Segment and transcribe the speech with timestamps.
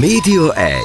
[0.00, 0.78] Média 1.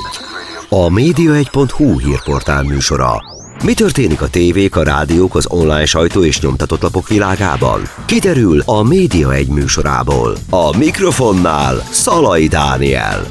[0.69, 3.23] A média1.hu hírportál műsora.
[3.63, 7.81] Mi történik a tévék, a rádiók, az online sajtó és nyomtatott lapok világában?
[8.05, 10.35] Kiderül a Média 1 műsorából.
[10.49, 13.23] A mikrofonnál Szalai Dániel.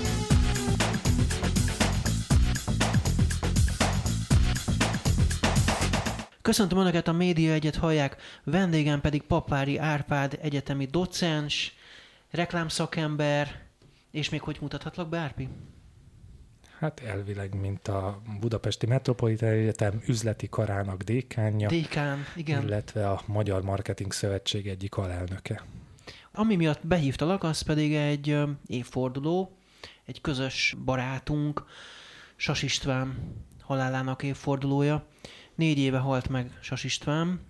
[6.42, 11.74] Köszöntöm Önöket, a Média Egyet hallják, vendégem pedig Papári Árpád, egyetemi docens,
[12.30, 13.65] reklámszakember,
[14.10, 15.48] és még hogy mutathatlak be, Árpi?
[16.78, 21.68] Hát elvileg, mint a Budapesti Metropolitán Egyetem üzleti karának dékánja.
[21.68, 22.62] Dékán, igen.
[22.62, 25.62] Illetve a Magyar Marketing Szövetség egyik alelnöke.
[26.32, 29.56] Ami miatt behívtalak, az pedig egy évforduló,
[30.04, 31.64] egy közös barátunk,
[32.36, 35.06] Sas István halálának évfordulója.
[35.54, 37.40] Négy éve halt meg Sas István,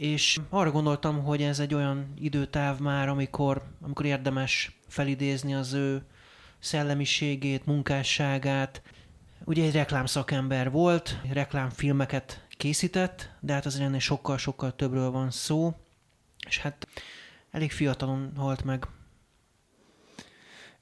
[0.00, 6.02] és arra gondoltam, hogy ez egy olyan időtáv már, amikor, amikor érdemes felidézni az ő
[6.58, 8.82] szellemiségét, munkásságát.
[9.44, 15.74] Ugye egy reklámszakember volt, reklámfilmeket készített, de hát azért ennél sokkal-sokkal többről van szó,
[16.46, 16.86] és hát
[17.50, 18.86] elég fiatalon halt meg.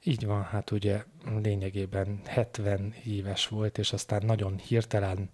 [0.03, 1.03] Így van, hát ugye
[1.43, 5.29] lényegében 70 éves volt, és aztán nagyon hirtelen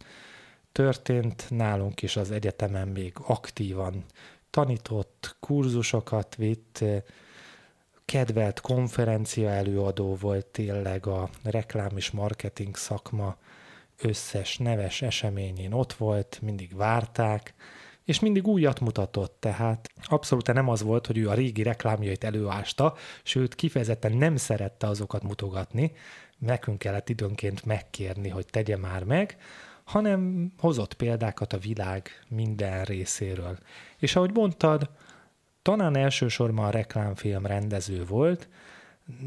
[0.76, 4.06] történt, nálunk is az egyetemen még aktívan
[4.50, 6.84] tanított, kurzusokat vitt,
[8.06, 13.38] kedvelt konferencia előadó volt tényleg a reklám és marketing szakma
[14.02, 17.54] összes neves eseményén ott volt, mindig várták,
[18.04, 22.96] és mindig újat mutatott, tehát abszolút nem az volt, hogy ő a régi reklámjait előásta,
[23.24, 25.92] sőt kifejezetten nem szerette azokat mutogatni,
[26.38, 29.38] nekünk kellett időnként megkérni, hogy tegye már meg,
[29.86, 33.58] hanem hozott példákat a világ minden részéről.
[33.98, 34.90] És ahogy mondtad,
[35.62, 38.50] talán elsősorban a reklámfilm rendező volt,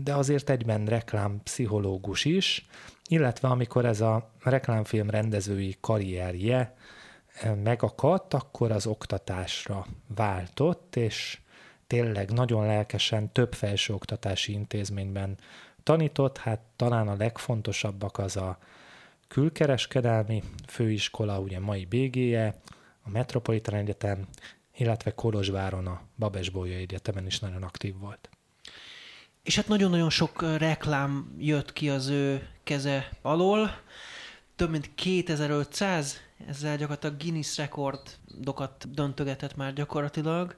[0.02, 2.66] de azért egyben reklámpszichológus is,
[3.08, 6.74] illetve amikor ez a reklámfilm rendezői karrierje
[7.26, 11.40] eh, megakadt, akkor az oktatásra váltott, és
[11.86, 15.38] tényleg nagyon lelkesen több felsőoktatási intézményben
[15.82, 18.58] tanított, hát talán a legfontosabbak az a
[19.28, 22.60] külkereskedelmi főiskola, ugye mai BG-je,
[23.02, 24.26] a Metropolitan Egyetem,
[24.76, 28.28] illetve Kolozsváron a Babesbolya Egyetemen is nagyon aktív volt.
[29.42, 33.70] És hát nagyon-nagyon sok reklám jött ki az ő keze alól,
[34.56, 40.56] több mint 2500, ezzel gyakorlatilag Guinness rekordokat döntögetett már gyakorlatilag.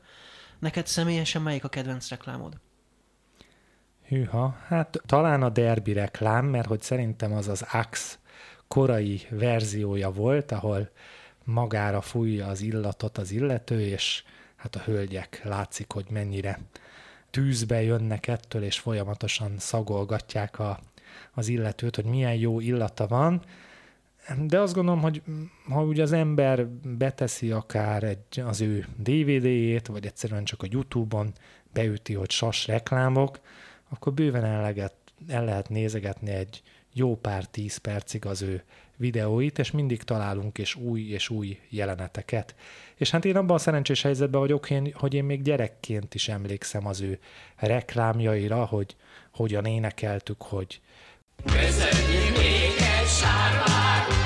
[0.59, 2.61] Neked személyesen melyik a kedvenc reklámod?
[4.07, 8.17] Hűha, hát talán a derbi reklám, mert hogy szerintem az az Axe
[8.75, 10.91] korai verziója volt, ahol
[11.45, 14.23] magára fújja az illatot az illető, és
[14.57, 16.59] hát a hölgyek látszik, hogy mennyire
[17.31, 20.81] tűzbe jönnek ettől, és folyamatosan szagolgatják a,
[21.33, 23.43] az illetőt, hogy milyen jó illata van.
[24.47, 25.23] De azt gondolom, hogy
[25.69, 31.33] ha ugye az ember beteszi akár egy, az ő DVD-jét, vagy egyszerűen csak a YouTube-on
[31.73, 33.41] beüti, hogy sas reklámok,
[33.89, 34.91] akkor bőven el
[35.29, 36.63] el lehet nézegetni egy
[36.93, 38.63] jó pár tíz percig az ő
[38.97, 42.55] videóit, és mindig találunk és új és új jeleneteket.
[42.95, 47.01] És hát én abban a szerencsés helyzetben vagyok, hogy én még gyerekként is emlékszem az
[47.01, 47.19] ő
[47.57, 48.97] reklámjaira, hogy
[49.33, 50.81] hogyan énekeltük, hogy
[51.45, 54.20] Köszönjük még egy sárvár,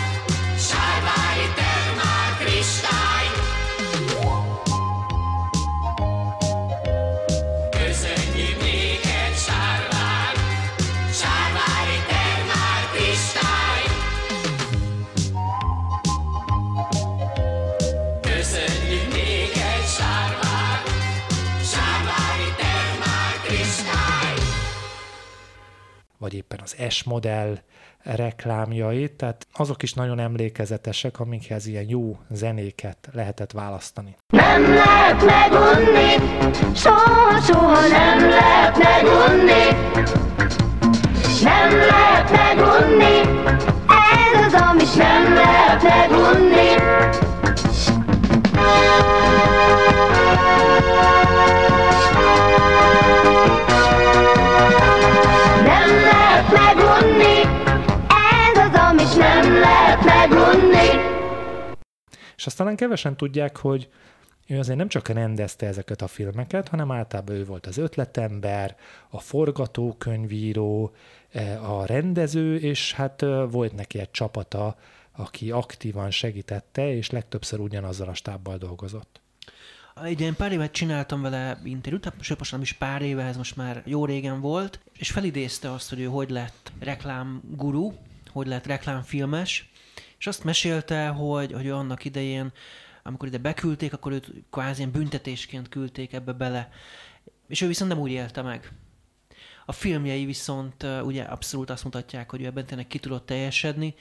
[26.25, 27.59] vagy éppen az S modell
[28.03, 34.17] reklámjait, tehát azok is nagyon emlékezetesek, amikhez ilyen jó zenéket lehetett választani.
[34.29, 36.15] Nem lehet megunni,
[36.75, 39.65] soha, soha nem lehet megunni,
[41.43, 43.14] nem lehet megunni,
[62.55, 63.89] azt talán kevesen tudják, hogy
[64.47, 68.77] ő azért nem csak rendezte ezeket a filmeket, hanem általában ő volt az ötletember,
[69.09, 70.93] a forgatókönyvíró,
[71.33, 74.77] e, a rendező, és hát e, volt neki egy csapata,
[75.13, 79.21] aki aktívan segítette, és legtöbbször ugyanazzal a stábbal dolgozott.
[80.05, 83.57] Ilyen pár évet csináltam vele interjút, hát sőt most nem is pár éve, ez most
[83.57, 87.93] már jó régen volt, és felidézte azt, hogy ő hogy lett reklámguru,
[88.33, 89.73] hogy lett reklámfilmes,
[90.25, 92.53] és azt mesélte, hogy, hogy annak idején,
[93.03, 96.69] amikor ide beküldték, akkor őt kvázi ilyen büntetésként küldték ebbe bele.
[97.49, 98.73] És ő viszont nem úgy élte meg.
[99.67, 103.95] A filmjei viszont ugye abszolút azt mutatják, hogy ő ebben tényleg ki tudott teljesedni.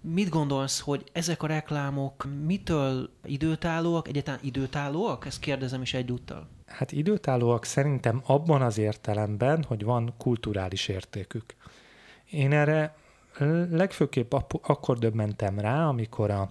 [0.00, 5.26] Mit gondolsz, hogy ezek a reklámok mitől időtállóak, egyáltalán időtállóak?
[5.26, 6.48] Ezt kérdezem is egyúttal.
[6.66, 11.54] Hát időtállóak szerintem abban az értelemben, hogy van kulturális értékük.
[12.30, 12.94] Én erre
[13.70, 16.50] legfőképp akkor döbbentem rá, amikor a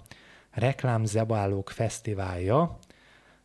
[0.52, 2.78] Reklámzebálók Fesztiválja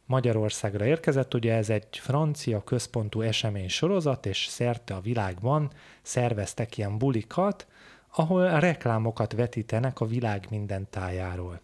[0.06, 1.35] Magyarországra érkezett.
[1.35, 5.70] Ugye ez egy francia központú esemény sorozat, és szerte a világban
[6.02, 7.67] szerveztek ilyen bulikat,
[8.17, 11.61] ahol reklámokat vetítenek a világ minden tájáról.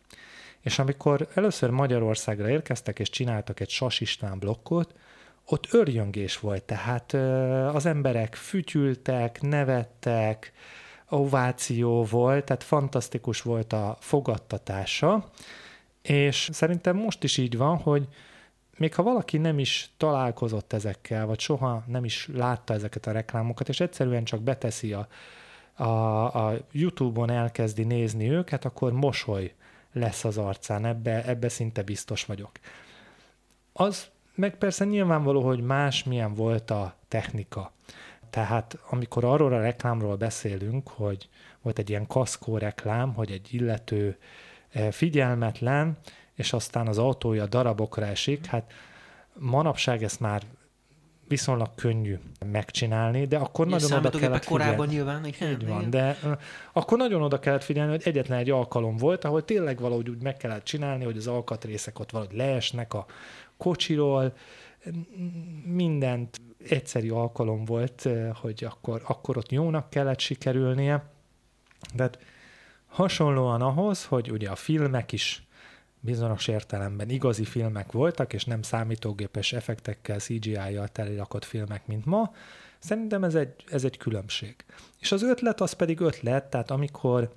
[0.60, 4.94] És amikor először Magyarországra érkeztek, és csináltak egy Sas István blokkot,
[5.44, 7.12] ott örjöngés volt, tehát
[7.74, 10.52] az emberek fütyültek, nevettek,
[11.10, 15.30] ováció volt, tehát fantasztikus volt a fogadtatása,
[16.02, 18.08] és szerintem most is így van, hogy
[18.76, 23.68] még ha valaki nem is találkozott ezekkel, vagy soha nem is látta ezeket a reklámokat,
[23.68, 25.06] és egyszerűen csak beteszi a,
[25.74, 29.54] a, a YouTube-on elkezdi nézni őket, akkor mosoly
[29.92, 32.50] lesz az arcán, ebbe, ebbe szinte biztos vagyok.
[33.72, 37.72] Az meg persze nyilvánvaló, hogy más milyen volt a technika.
[38.30, 41.28] Tehát amikor arról a reklámról beszélünk, hogy
[41.62, 44.16] volt egy ilyen kaszkó reklám, hogy egy illető
[44.70, 45.98] eh, figyelmetlen,
[46.34, 48.72] és aztán az autója darabokra esik, hát
[49.38, 50.42] manapság ezt már
[51.28, 55.50] viszonylag könnyű megcsinálni, de akkor Ilyen nagyon oda kellett korábban nyilván, igen.
[55.50, 55.90] Így van, igen.
[55.90, 56.38] de uh,
[56.72, 60.36] akkor nagyon oda kellett figyelni, hogy egyetlen egy alkalom volt, ahol tényleg valahogy úgy meg
[60.36, 63.06] kellett csinálni, hogy az alkatrészek ott valahogy leesnek a
[63.56, 64.32] kocsiról,
[65.64, 71.04] mindent egyszerű alkalom volt, hogy akkor, akkor ott jónak kellett sikerülnie.
[71.94, 72.18] De hát
[72.86, 75.44] hasonlóan ahhoz, hogy ugye a filmek is
[76.00, 82.34] bizonyos értelemben igazi filmek voltak, és nem számítógépes effektekkel, CGI-jal telirakott filmek, mint ma,
[82.78, 84.54] szerintem ez egy, ez egy különbség.
[84.98, 87.32] És az ötlet az pedig ötlet, tehát amikor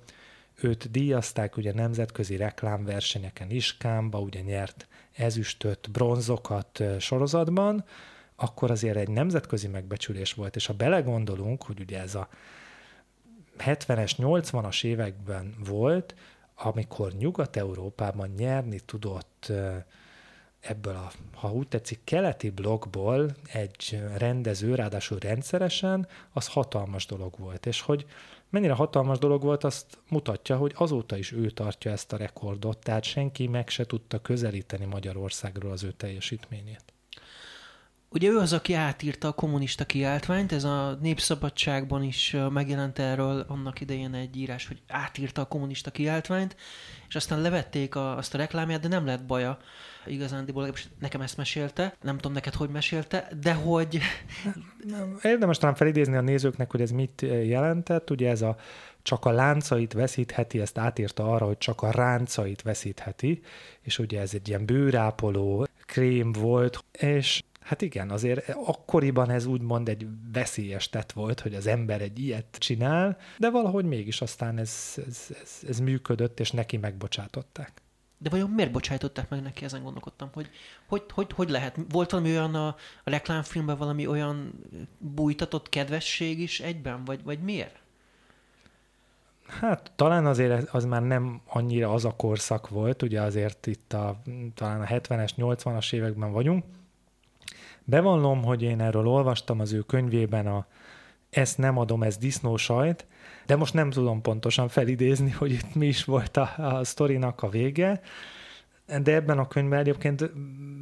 [0.60, 7.84] őt díjazták ugye nemzetközi reklámversenyeken Iskámba, ugye nyert ezüstöt, bronzokat sorozatban,
[8.36, 12.28] akkor azért egy nemzetközi megbecsülés volt, és ha belegondolunk, hogy ugye ez a
[13.58, 16.14] 70-es, 80-as években volt,
[16.54, 19.52] amikor Nyugat-Európában nyerni tudott
[20.60, 27.66] ebből a, ha úgy tetszik, keleti blokkból egy rendező, ráadásul rendszeresen, az hatalmas dolog volt.
[27.66, 28.06] És hogy
[28.48, 33.04] mennyire hatalmas dolog volt, azt mutatja, hogy azóta is ő tartja ezt a rekordot, tehát
[33.04, 36.93] senki meg se tudta közelíteni Magyarországról az ő teljesítményét.
[38.14, 43.80] Ugye ő az, aki átírta a kommunista kiáltványt, ez a Népszabadságban is megjelent erről annak
[43.80, 46.56] idején egy írás, hogy átírta a kommunista kiáltványt,
[47.08, 49.58] és aztán levették a, azt a reklámját, de nem lett baja
[50.06, 53.98] igazándiból, nekem ezt mesélte, nem tudom neked, hogy mesélte, de hogy...
[55.22, 58.56] Érdemes talán felidézni a nézőknek, hogy ez mit jelentett, ugye ez a
[59.02, 63.40] csak a láncait veszítheti, ezt átírta arra, hogy csak a ráncait veszítheti,
[63.80, 69.88] és ugye ez egy ilyen bőrápoló krém volt, és Hát igen, azért akkoriban ez úgymond
[69.88, 74.94] egy veszélyes tett volt, hogy az ember egy ilyet csinál, de valahogy mégis aztán ez,
[75.06, 77.82] ez, ez, ez működött, és neki megbocsátották.
[78.18, 80.50] De vajon miért bocsájtották meg neki, ezen gondolkodtam, hogy
[80.86, 81.78] hogy, hogy, hogy lehet?
[81.88, 82.66] Volt valami olyan a,
[83.04, 84.52] a reklámfilmben valami olyan
[84.98, 87.82] bújtatott kedvesség is egyben, vagy, vagy miért?
[89.46, 94.22] Hát talán azért az már nem annyira az a korszak volt, ugye azért itt a,
[94.54, 96.64] talán a 70-es, 80-as években vagyunk,
[97.84, 100.66] Bevallom, hogy én erről olvastam az ő könyvében a
[101.30, 103.06] ezt nem adom, ez disznósajt,
[103.46, 107.48] de most nem tudom pontosan felidézni, hogy itt mi is volt a, a sztorinak a
[107.48, 108.00] vége,
[109.02, 110.30] de ebben a könyvben egyébként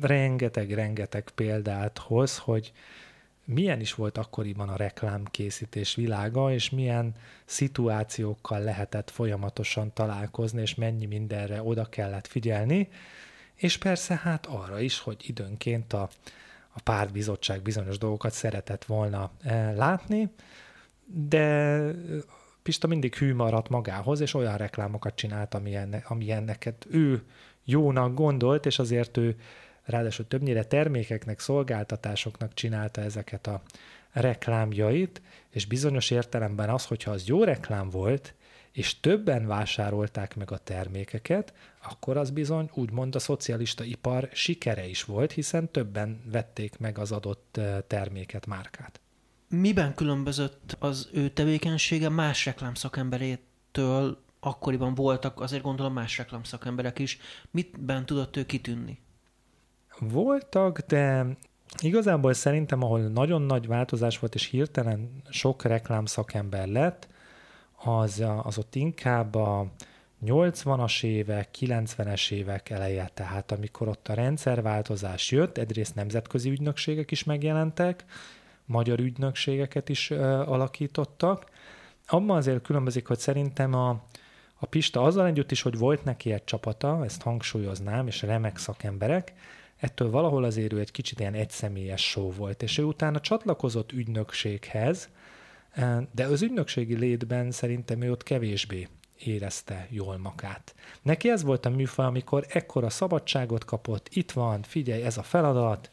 [0.01, 2.73] rengeteg-rengeteg példát hoz, hogy
[3.45, 11.07] milyen is volt akkoriban a reklámkészítés világa, és milyen szituációkkal lehetett folyamatosan találkozni, és mennyi
[11.07, 12.89] mindenre oda kellett figyelni,
[13.55, 16.09] és persze hát arra is, hogy időnként a
[16.75, 20.33] a pártbizottság bizonyos dolgokat szeretett volna eh, látni,
[21.05, 21.79] de
[22.63, 27.23] Pista mindig hű maradt magához, és olyan reklámokat csinált, amilyen, amilyeneket ő
[27.65, 29.37] jónak gondolt, és azért ő
[29.85, 33.63] ráadásul többnyire termékeknek, szolgáltatásoknak csinálta ezeket a
[34.13, 38.35] reklámjait, és bizonyos értelemben az, hogyha az jó reklám volt,
[38.73, 41.53] és többen vásárolták meg a termékeket,
[41.83, 47.13] akkor az bizony úgymond a szocialista ipar sikere is volt, hiszen többen vették meg az
[47.13, 49.01] adott terméket, márkát.
[49.49, 54.19] Miben különbözött az ő tevékenysége más reklámszakemberétől?
[54.41, 57.19] Akkoriban voltak azért gondolom más reklámszakemberek is.
[57.51, 58.99] Mitben tudott ő kitűnni?
[59.99, 61.27] Voltak, de
[61.83, 67.09] igazából szerintem, ahol nagyon nagy változás volt, és hirtelen sok reklámszakember lett,
[67.85, 69.67] az, az ott inkább a
[70.27, 77.25] 80-as évek, 90-es évek eleje, tehát amikor ott a rendszerváltozás jött, egyrészt nemzetközi ügynökségek is
[77.25, 78.05] megjelentek,
[78.65, 81.51] magyar ügynökségeket is ö, alakítottak.
[82.07, 83.89] Abban azért különbözik, hogy szerintem a,
[84.55, 89.33] a Pista azzal együtt is, hogy volt neki egy csapata, ezt hangsúlyoznám, és remek szakemberek,
[89.77, 95.09] ettől valahol azért ő egy kicsit ilyen egyszemélyes show volt, és ő utána csatlakozott ügynökséghez,
[96.13, 98.89] de az ügynökségi létben szerintem ő ott kevésbé
[99.19, 100.75] érezte jól magát.
[101.03, 105.91] Neki ez volt a műfaj, amikor ekkora szabadságot kapott, itt van, figyelj, ez a feladat,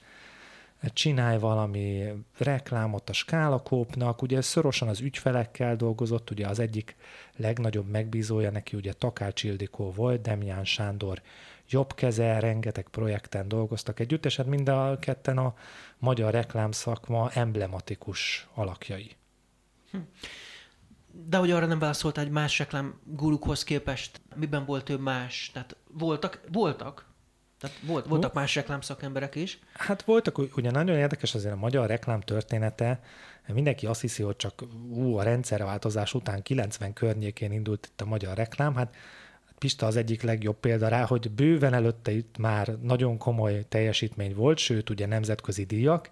[0.93, 6.95] csinálj valami reklámot a skálakópnak, ugye szorosan az ügyfelekkel dolgozott, ugye az egyik
[7.35, 11.21] legnagyobb megbízója neki ugye Takács Ildikó volt, Demián Sándor
[11.69, 15.55] jobb keze, rengeteg projekten dolgoztak együtt, és hát mind a ketten a
[15.97, 19.18] magyar reklámszakma emblematikus alakjai.
[21.11, 25.49] De hogy arra nem válaszolt egy más reklám gurukhoz képest, miben volt ő más?
[25.53, 27.05] Tehát voltak, voltak,
[27.59, 29.59] tehát volt, voltak más reklám szakemberek is.
[29.73, 32.99] Hát voltak, ugye nagyon érdekes azért a magyar reklám története,
[33.53, 38.37] mindenki azt hiszi, hogy csak ú, a rendszerváltozás után 90 környékén indult itt a magyar
[38.37, 38.95] reklám, hát
[39.57, 44.57] Pista az egyik legjobb példa rá, hogy bőven előtte itt már nagyon komoly teljesítmény volt,
[44.57, 46.09] sőt ugye nemzetközi díjak,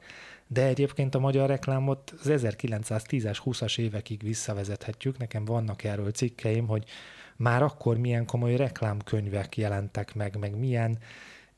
[0.47, 5.17] de egyébként a magyar reklámot az 1910-es, 20-as évekig visszavezethetjük.
[5.17, 6.83] Nekem vannak erről cikkeim, hogy
[7.35, 10.97] már akkor milyen komoly reklámkönyvek jelentek meg, meg milyen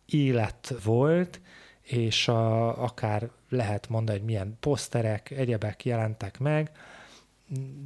[0.05, 1.41] élet volt,
[1.81, 6.71] és a, akár lehet mondani, hogy milyen poszterek, egyebek jelentek meg,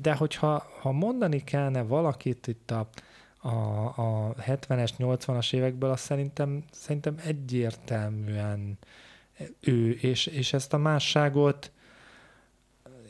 [0.02, 2.90] de hogyha ha mondani kellene valakit itt a,
[3.38, 3.50] a,
[3.86, 8.78] a 70-es, 80-as évekből, azt szerintem, szerintem egyértelműen
[9.60, 11.72] ő, és, és ezt a másságot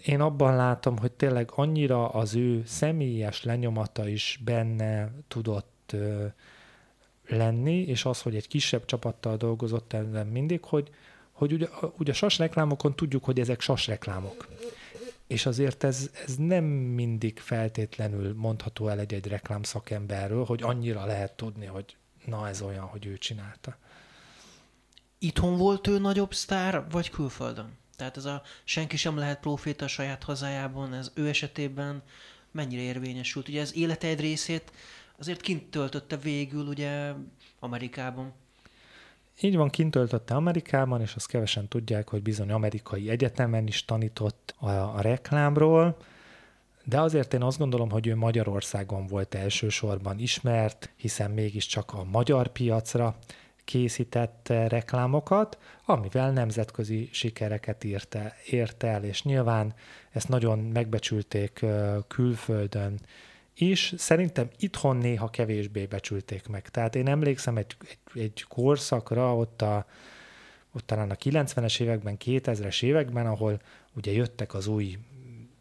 [0.06, 6.26] én abban látom, hogy tényleg annyira az ő személyes lenyomata is benne tudott ö,
[7.28, 10.90] lenni, és az, hogy egy kisebb csapattal dolgozott ebben mindig, hogy,
[11.32, 14.48] hogy ugye, ugye sas reklámokon tudjuk, hogy ezek sas reklámok.
[15.28, 21.34] És azért ez, ez nem mindig feltétlenül mondható el egy-egy reklám szakemberről, hogy annyira lehet
[21.34, 23.78] tudni, hogy na ez olyan, hogy ő csinálta.
[25.24, 27.78] Itthon volt ő nagyobb sztár, vagy külföldön?
[27.96, 32.04] Tehát ez a senki sem lehet proféta saját hazájában, ez ő esetében
[32.52, 33.48] mennyire érvényesült?
[33.48, 34.72] Ugye az élete egy részét
[35.20, 37.14] azért kint töltötte végül ugye
[37.60, 38.34] Amerikában.
[39.42, 44.56] Így van, kint töltötte Amerikában, és azt kevesen tudják, hogy bizony amerikai egyetemen is tanított
[44.60, 45.98] a, a reklámról,
[46.86, 52.48] de azért én azt gondolom, hogy ő Magyarországon volt elsősorban ismert, hiszen mégiscsak a magyar
[52.48, 53.18] piacra
[53.66, 59.74] készített reklámokat, amivel nemzetközi sikereket írte, ért el, és nyilván
[60.12, 61.66] ezt nagyon megbecsülték
[62.08, 63.00] külföldön
[63.56, 63.94] is.
[63.98, 66.70] Szerintem itthon néha kevésbé becsülték meg.
[66.70, 69.86] Tehát én emlékszem egy, egy, egy korszakra, ott, a,
[70.74, 73.62] ott talán a 90-es években, 2000-es években, ahol
[73.96, 74.98] ugye jöttek az új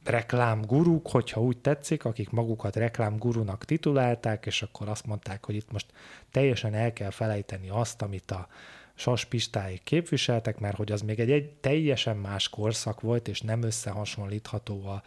[0.05, 5.87] reklámguruk, hogyha úgy tetszik, akik magukat reklámgurunak titulálták, és akkor azt mondták, hogy itt most
[6.31, 8.49] teljesen el kell felejteni azt, amit a
[8.95, 13.63] sas pistáig képviseltek, mert hogy az még egy, egy teljesen más korszak volt, és nem
[13.63, 15.03] összehasonlítható a,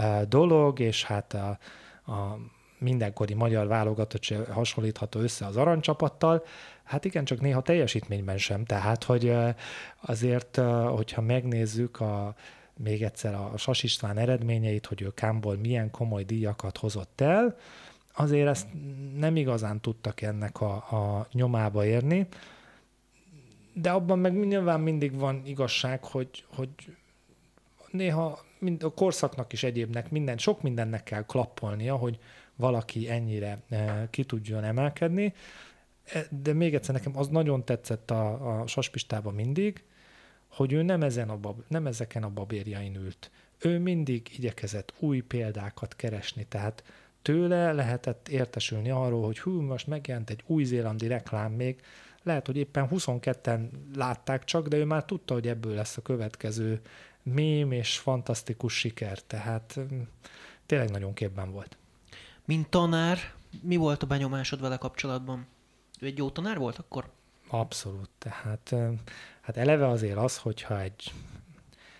[0.00, 1.58] a dolog, és hát a,
[2.12, 2.38] a
[2.78, 6.44] mindenkori magyar válogatott se hasonlítható össze az aranycsapattal,
[6.84, 9.36] hát igen, csak néha teljesítményben sem, tehát hogy
[10.00, 12.34] azért, hogyha megnézzük a,
[12.78, 17.56] még egyszer a Sas István eredményeit, hogy ő Kámból milyen komoly díjakat hozott el,
[18.14, 18.68] azért ezt
[19.16, 22.26] nem igazán tudtak ennek a, a nyomába érni,
[23.72, 26.68] de abban meg nyilván mindig van igazság, hogy, hogy
[27.90, 32.18] néha mind a korszaknak is egyébnek minden, sok mindennek kell klappolnia, hogy
[32.56, 35.34] valaki ennyire e, ki tudjon emelkedni.
[36.30, 39.84] De még egyszer nekem az nagyon tetszett a, a Saspistában mindig,
[40.48, 43.30] hogy ő nem, ezen a bab, nem ezeken a babérjain ült.
[43.58, 46.82] Ő mindig igyekezett új példákat keresni, tehát
[47.22, 51.80] tőle lehetett értesülni arról, hogy hú, most megjelent egy új-zélandi reklám még,
[52.22, 56.80] lehet, hogy éppen 22-en látták csak, de ő már tudta, hogy ebből lesz a következő
[57.22, 60.00] mém és fantasztikus siker, tehát mm,
[60.66, 61.76] tényleg nagyon képben volt.
[62.44, 63.18] Mint tanár,
[63.62, 65.46] mi volt a benyomásod vele kapcsolatban?
[66.00, 67.10] Ő egy jó tanár volt akkor?
[67.48, 68.10] Abszolút.
[68.18, 68.74] Tehát
[69.40, 71.12] hát eleve azért az, hogyha egy,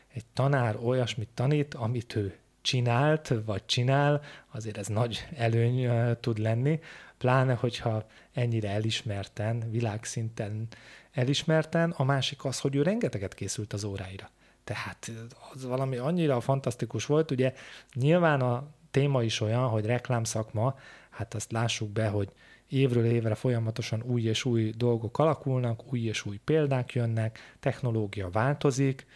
[0.09, 5.91] egy tanár olyasmit tanít, amit ő csinált, vagy csinál, azért ez nagy előny
[6.21, 6.81] tud lenni,
[7.19, 10.69] pláne, hogyha ennyire elismerten, világszinten
[11.13, 14.31] elismerten, a másik az, hogy ő rengeteget készült az óráira.
[14.65, 15.11] Tehát
[15.55, 17.55] az valami annyira fantasztikus volt, ugye
[17.95, 20.79] nyilván a téma is olyan, hogy reklámszakma,
[21.11, 22.33] hát azt lássuk be, hogy
[22.69, 29.07] évről évre folyamatosan új és új dolgok alakulnak, új és új példák jönnek, technológia változik,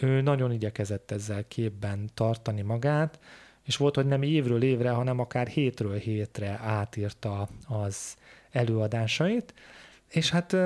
[0.00, 3.18] ő nagyon igyekezett ezzel képben tartani magát,
[3.64, 8.16] és volt, hogy nem évről évre, hanem akár hétről hétre átírta az
[8.50, 9.54] előadásait,
[10.08, 10.56] és hát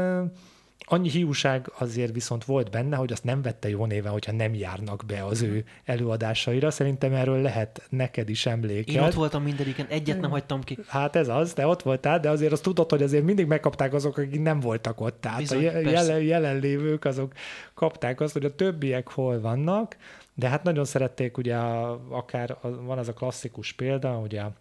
[0.89, 5.03] annyi hiúság azért viszont volt benne, hogy azt nem vette jó néven, hogyha nem járnak
[5.07, 6.71] be az ő előadásaira.
[6.71, 8.95] Szerintem erről lehet neked is emléked.
[8.95, 10.79] Én ott voltam mindegyiken, egyet nem hagytam ki.
[10.87, 14.19] Hát ez az, de ott voltál, de azért azt tudod, hogy azért mindig megkapták azok,
[14.19, 15.21] akik nem voltak ott.
[15.21, 17.33] Tehát Bizony, a jelen, jelenlévők azok
[17.75, 19.97] kapták azt, hogy a többiek hol vannak,
[20.35, 24.53] de hát nagyon szerették, ugye a, akár a, van az a klasszikus példa, ugye a,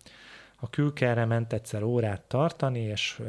[0.56, 3.20] a külkerre ment egyszer órát tartani, és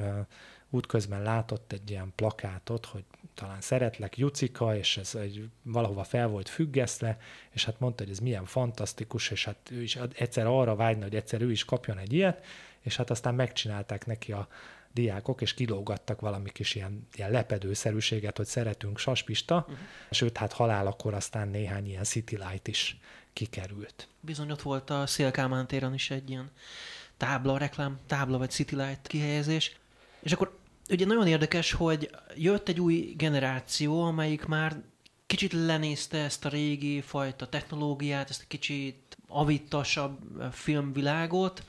[0.71, 3.05] útközben látott egy ilyen plakátot, hogy
[3.35, 7.19] talán szeretlek Jucika, és ez egy, valahova fel volt függesztve,
[7.51, 11.15] és hát mondta, hogy ez milyen fantasztikus, és hát ő is egyszer arra vágyna, hogy
[11.15, 12.45] egyszer ő is kapjon egy ilyet,
[12.81, 14.49] és hát aztán megcsinálták neki a
[14.93, 19.79] diákok, és kilógattak valami kis ilyen, ilyen lepedőszerűséget, hogy szeretünk saspista, uh-huh.
[20.11, 22.99] sőt, hát halálakor aztán néhány ilyen City Light is
[23.33, 24.09] kikerült.
[24.21, 26.51] Bizony ott volt a Szélkámán téren is egy ilyen
[27.17, 29.77] tábla, reklám tábla vagy City Light kihelyezés,
[30.27, 30.59] és akkor
[30.91, 34.83] ugye nagyon érdekes, hogy jött egy új generáció, amelyik már
[35.27, 40.19] kicsit lenézte ezt a régi fajta technológiát, ezt a kicsit avittasabb
[40.53, 41.65] filmvilágot,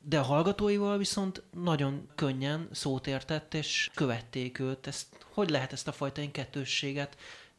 [0.00, 4.86] de a hallgatóival viszont nagyon könnyen szót értett, és követték őt.
[4.86, 7.16] Ezt, hogy lehet ezt a fajta kettősséget?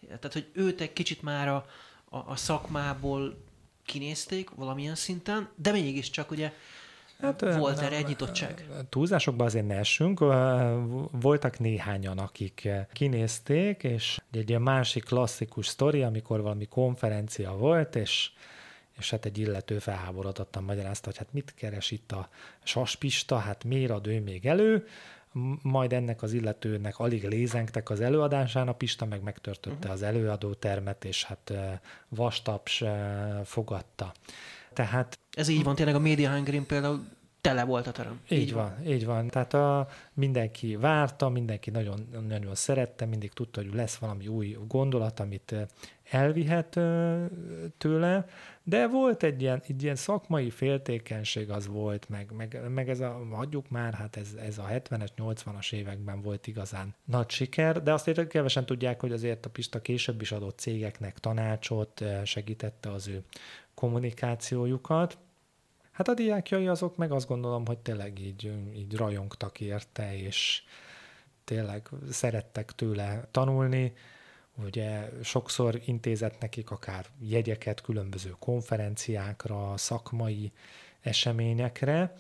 [0.08, 1.66] Tehát, hogy őt egy kicsit már a,
[2.10, 3.44] a, a szakmából
[3.86, 6.54] kinézték valamilyen szinten, de mégiscsak ugye
[7.22, 8.66] Hát, Volt erre egy nyitottság?
[8.90, 10.20] Túlzásokban azért ne essünk.
[11.12, 18.32] Voltak néhányan, akik kinézték, és egy ilyen másik klasszikus sztori, amikor valami konferencia volt, és
[18.98, 22.30] és hát egy illető felháborodottan magyarázta, hogy hát mit keres itt a
[22.64, 24.88] saspista, hát miért ad ő még elő,
[25.62, 29.92] majd ennek az illetőnek alig lézengtek az előadásán, a Pista meg megtörtötte uh-huh.
[29.92, 31.54] az előadó termet, és hát
[32.10, 32.84] vastaps
[33.46, 34.14] fogadta.
[34.74, 35.20] Tehát...
[35.32, 37.08] Ez így van, tényleg a Media Hungary például
[37.42, 38.20] tele volt a terem.
[38.30, 39.28] Így, így van, van, így van.
[39.28, 45.20] Tehát a, mindenki várta, mindenki nagyon, nagyon szerette, mindig tudta, hogy lesz valami új gondolat,
[45.20, 45.56] amit
[46.10, 46.80] elvihet
[47.78, 48.26] tőle,
[48.64, 53.22] de volt egy ilyen, egy ilyen szakmai féltékenység az volt, meg, meg, meg ez a,
[53.32, 58.28] hagyjuk már, hát ez, ez a 70-es, 80-as években volt igazán nagy siker, de azt
[58.28, 63.24] kevesen tudják, hogy azért a Pista később is adott cégeknek tanácsot, segítette az ő
[63.74, 65.18] kommunikációjukat.
[66.00, 70.64] Hát a diákjai azok meg azt gondolom, hogy tényleg így, így rajongtak érte, és
[71.44, 73.94] tényleg szerettek tőle tanulni.
[74.64, 80.52] Ugye sokszor intézett nekik akár jegyeket különböző konferenciákra, szakmai
[81.02, 82.14] eseményekre,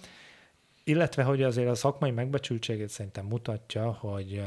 [0.83, 4.43] illetve hogy azért a szakmai megbecsültségét szerintem mutatja, hogy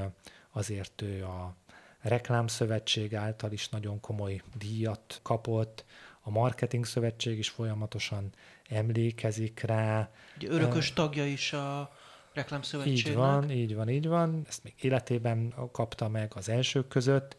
[0.50, 1.54] azért ő a
[2.00, 5.84] reklámszövetség által is nagyon komoly díjat kapott,
[6.24, 8.32] a marketing szövetség is folyamatosan
[8.72, 10.10] emlékezik rá.
[10.36, 11.92] Ugye örökös tagja is a
[12.32, 13.06] reklámszövetségnek.
[13.06, 14.42] Így van, így van, így van.
[14.48, 17.36] Ezt még életében kapta meg az elsők között.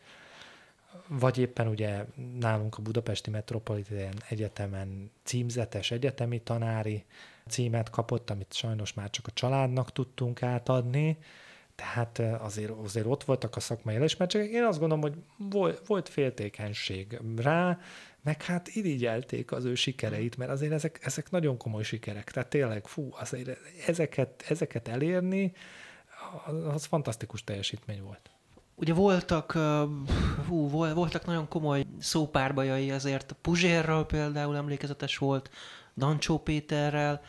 [1.07, 2.05] Vagy éppen ugye
[2.39, 7.03] nálunk a Budapesti Metropolitán Egyetemen címzetes egyetemi tanári
[7.47, 11.17] címet kapott, amit sajnos már csak a családnak tudtunk átadni.
[11.75, 14.49] Tehát azért, azért ott voltak a szakmai elismertségek.
[14.49, 17.79] Én azt gondolom, hogy volt, volt féltékenység rá,
[18.23, 22.31] meg hát irigyelték az ő sikereit, mert azért ezek, ezek nagyon komoly sikerek.
[22.31, 23.57] Tehát tényleg, fú, azért
[23.87, 25.53] ezeket, ezeket elérni,
[26.73, 28.29] az fantasztikus teljesítmény volt.
[28.75, 29.51] Ugye voltak,
[30.47, 35.49] hú, voltak nagyon komoly szópárbajai azért, Puzsérral például emlékezetes volt,
[35.97, 37.21] Dancsó Péterrel,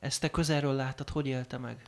[0.00, 1.82] ezt te közelről láttad, hogy élte meg?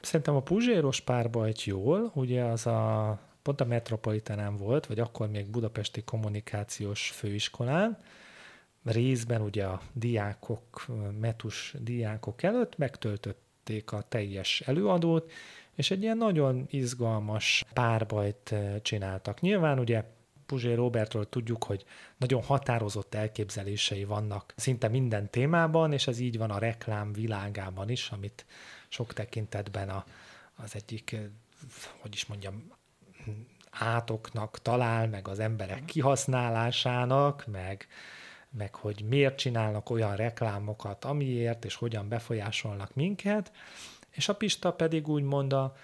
[0.00, 5.46] Szerintem a Puzséros párbajt jól, ugye az a pont a Metropolitanán volt, vagy akkor még
[5.46, 7.98] Budapesti Kommunikációs Főiskolán,
[8.84, 10.86] részben ugye a diákok,
[11.20, 15.30] metus diákok előtt megtöltötték a teljes előadót,
[15.74, 19.40] és egy ilyen nagyon izgalmas párbajt csináltak.
[19.40, 20.04] Nyilván ugye
[20.46, 21.84] Puzsé Robertról tudjuk, hogy
[22.16, 28.10] nagyon határozott elképzelései vannak szinte minden témában, és ez így van a reklám világában is,
[28.10, 28.46] amit
[28.88, 30.04] sok tekintetben a,
[30.56, 31.16] az egyik,
[32.00, 32.76] hogy is mondjam,
[33.70, 37.86] átoknak talál, meg az emberek kihasználásának, meg,
[38.50, 43.52] meg hogy miért csinálnak olyan reklámokat, amiért, és hogyan befolyásolnak minket,
[44.10, 45.76] és a Pista pedig úgy mond a,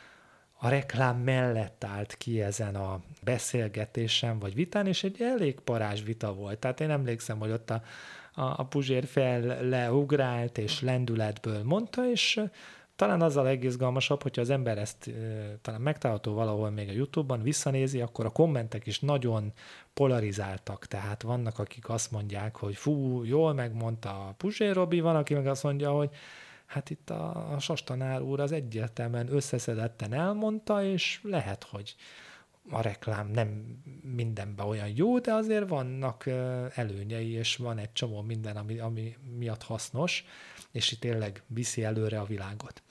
[0.59, 6.35] a reklám mellett állt ki ezen a beszélgetésen vagy vitán, és egy elég parázs vita
[6.35, 6.59] volt.
[6.59, 7.83] Tehát én emlékszem, hogy ott a,
[8.35, 12.41] a, a Puzsér fel leugrált, és lendületből mondta, és
[12.97, 15.11] talán az a legizgalmasabb, hogyha az ember ezt
[15.63, 19.53] talán megtalálható valahol még a YouTube-ban visszanézi, akkor a kommentek is nagyon
[19.95, 20.87] polarizáltak.
[20.87, 25.47] Tehát vannak, akik azt mondják, hogy fú, jól megmondta a Puzsér Robi, van, aki meg
[25.47, 26.11] azt mondja, hogy
[26.67, 31.95] hát itt a, a Sastanár úr az egyértelműen összeszedetten elmondta, és lehet, hogy
[32.71, 33.79] a reklám nem
[34.15, 36.27] mindenben olyan jó, de azért vannak
[36.75, 40.25] előnyei, és van egy csomó minden, ami, ami miatt hasznos,
[40.71, 42.83] és itt tényleg viszi előre a világot.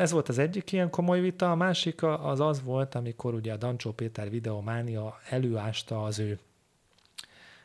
[0.00, 3.56] Ez volt az egyik ilyen komoly vita, a másik az az volt, amikor ugye a
[3.56, 6.38] Dancsó Péter videománia előásta az ő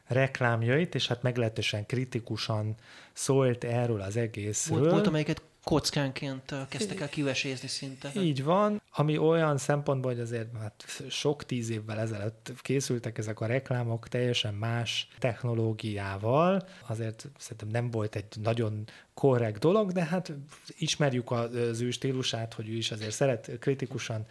[0.05, 2.75] reklámjait, és hát meglehetősen kritikusan
[3.13, 4.79] szólt erről az egészről.
[4.79, 8.11] Volt, volt amelyiket kockánként kezdtek el kivesézni szinte.
[8.15, 13.45] Így van, ami olyan szempontból, hogy azért hát sok tíz évvel ezelőtt készültek ezek a
[13.45, 20.33] reklámok teljesen más technológiával, azért szerintem nem volt egy nagyon korrekt dolog, de hát
[20.77, 24.25] ismerjük az ő stílusát, hogy ő is azért szeret kritikusan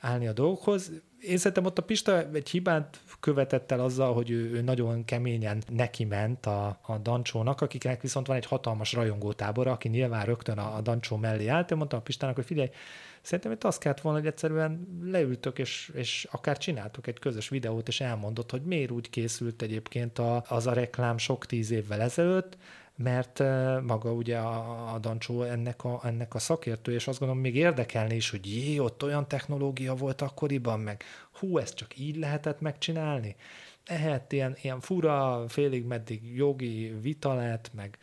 [0.00, 0.90] állni a dolgokhoz.
[1.20, 5.62] Én szerintem ott a Pista egy hibát követett el azzal, hogy ő, ő nagyon keményen
[5.68, 10.76] neki ment a, a Dancsónak, akiknek viszont van egy hatalmas rajongótábora, aki nyilván rögtön a,
[10.76, 11.70] a Dancsó mellé állt.
[11.70, 12.70] Én a Pistának, hogy figyelj,
[13.22, 17.88] Szerintem itt azt kellett volna, hogy egyszerűen leültök, és, és akár csináltuk egy közös videót,
[17.88, 22.56] és elmondott, hogy miért úgy készült egyébként a, az a reklám sok tíz évvel ezelőtt,
[23.02, 23.38] mert
[23.82, 28.14] maga ugye a, a Dancsó ennek a, ennek a szakértő, és azt gondolom még érdekelni
[28.14, 33.36] is, hogy jé, ott olyan technológia volt akkoriban, meg hú, ezt csak így lehetett megcsinálni.
[33.84, 37.98] Ehhez ilyen, ilyen fura, félig meddig jogi vita lett, meg,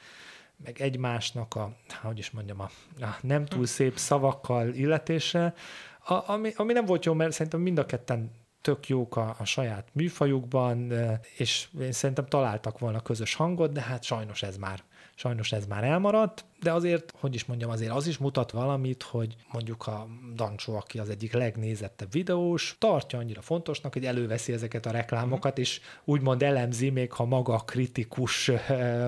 [0.63, 2.69] meg egymásnak a, hogy is mondjam, a,
[3.01, 5.53] a nem túl szép szavakkal illetése,
[6.05, 8.31] a, ami, ami nem volt jó, mert szerintem mind a ketten
[8.61, 10.93] tök jók a, a saját műfajukban,
[11.37, 14.83] és én szerintem találtak volna közös hangot, de hát sajnos ez már
[15.19, 19.35] sajnos ez már elmaradt, de azért, hogy is mondjam, azért az is mutat valamit, hogy
[19.51, 24.91] mondjuk a Dancsó, aki az egyik legnézettebb videós, tartja annyira fontosnak, hogy előveszi ezeket a
[24.91, 28.51] reklámokat, és úgymond elemzi, még ha maga kritikus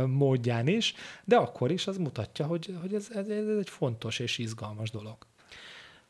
[0.07, 4.37] módján is, de akkor is az mutatja, hogy, hogy ez, ez, ez egy fontos és
[4.37, 5.17] izgalmas dolog.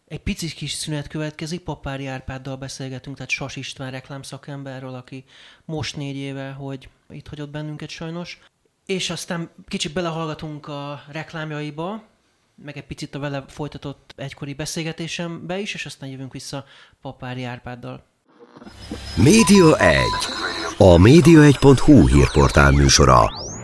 [0.10, 5.24] Egy pici kis szünet következik, Papári Árpáddal beszélgetünk, tehát Sas István reklámszakemberről, aki
[5.66, 8.40] most négy éve, hogy itt hagyott bennünket sajnos.
[8.86, 12.04] És aztán kicsit belehallgatunk a reklámjaiba,
[12.64, 16.66] meg egy picit a vele folytatott egykori beszélgetésembe is, és aztán jövünk vissza
[17.02, 18.04] Papári Árpáddal.
[19.16, 20.02] Média 1.
[20.78, 23.49] A média1.hu hírportál műsora.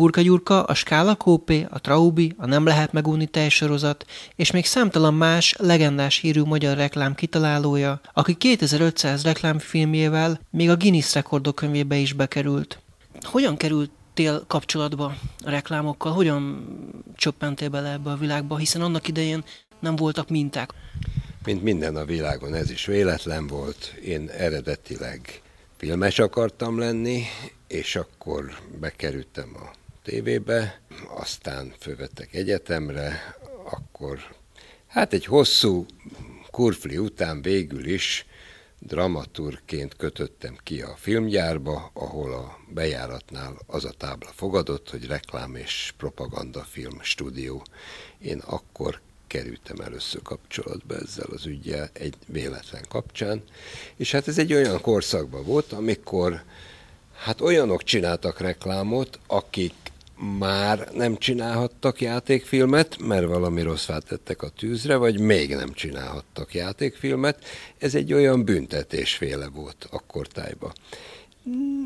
[0.00, 5.14] Hurka Gyurka, a Skála Kópé, a Traubi, a Nem lehet megúni telsorozat, és még számtalan
[5.14, 12.12] más legendás hírű magyar reklám kitalálója, aki 2500 reklámfilmjével még a Guinness rekordok könyvébe is
[12.12, 12.78] bekerült.
[13.22, 16.12] Hogyan kerültél kapcsolatba a reklámokkal?
[16.12, 16.66] Hogyan
[17.16, 18.56] csöppentél bele ebbe a világba?
[18.56, 19.44] Hiszen annak idején
[19.80, 20.70] nem voltak minták.
[21.44, 23.94] Mint minden a világon, ez is véletlen volt.
[24.04, 25.42] Én eredetileg
[25.76, 27.22] filmes akartam lenni,
[27.66, 34.18] és akkor bekerültem a tévébe, aztán fölvettek egyetemre, akkor
[34.86, 35.86] hát egy hosszú
[36.50, 38.26] kurfli után végül is
[38.78, 45.94] dramaturként kötöttem ki a filmgyárba, ahol a bejáratnál az a tábla fogadott, hogy reklám és
[45.96, 47.62] propaganda film stúdió.
[48.18, 53.42] Én akkor kerültem először kapcsolatba ezzel az ügyel egy véletlen kapcsán,
[53.96, 56.42] és hát ez egy olyan korszakban volt, amikor
[57.16, 59.74] hát olyanok csináltak reklámot, akik
[60.38, 67.44] már nem csinálhattak játékfilmet, mert valami rossz tettek a tűzre, vagy még nem csinálhattak játékfilmet.
[67.78, 70.72] Ez egy olyan büntetésféle volt akkor tájba.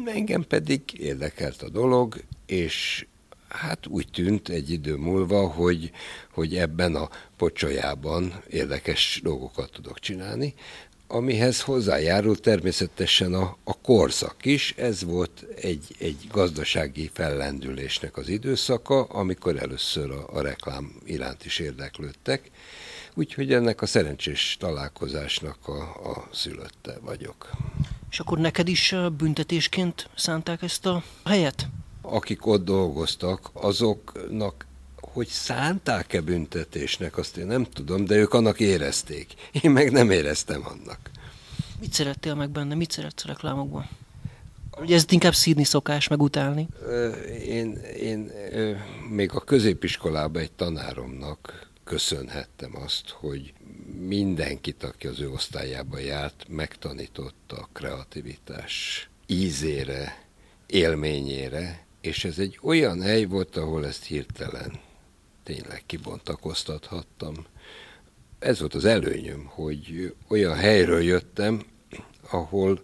[0.04, 3.06] Engem pedig érdekelt a dolog, és
[3.48, 5.90] hát úgy tűnt egy idő múlva, hogy,
[6.32, 10.54] hogy ebben a pocsolyában érdekes dolgokat tudok csinálni,
[11.14, 14.74] amihez hozzájárult természetesen a, a korszak is.
[14.76, 21.58] Ez volt egy, egy gazdasági fellendülésnek az időszaka, amikor először a, a reklám iránt is
[21.58, 22.50] érdeklődtek.
[23.14, 27.50] Úgyhogy ennek a szerencsés találkozásnak a, a szülötte vagyok.
[28.10, 31.68] És akkor neked is büntetésként szánták ezt a helyet?
[32.02, 34.66] Akik ott dolgoztak, azoknak
[35.14, 39.34] hogy szánták-e büntetésnek, azt én nem tudom, de ők annak érezték.
[39.62, 41.10] Én meg nem éreztem annak.
[41.80, 42.74] Mit szerettél meg benne?
[42.74, 43.88] Mit szeretsz a reklámokban?
[44.80, 46.68] Ugye ez inkább szídni szokás, meg utálni?
[47.46, 48.32] Én, én
[49.10, 53.52] még a középiskolában egy tanáromnak köszönhettem azt, hogy
[54.06, 60.24] mindenkit, aki az ő osztályába járt, megtanította a kreativitás ízére,
[60.66, 64.72] élményére, és ez egy olyan hely volt, ahol ezt hirtelen
[65.44, 67.34] tényleg kibontakoztathattam.
[68.38, 71.62] Ez volt az előnyöm, hogy olyan helyről jöttem,
[72.30, 72.80] ahol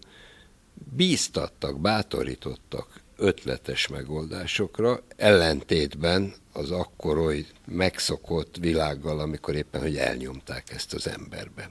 [0.97, 10.95] bíztattak, bátorítottak ötletes megoldásokra, ellentétben az akkor oly megszokott világgal, amikor éppen, hogy elnyomták ezt
[10.95, 11.69] az emberbe.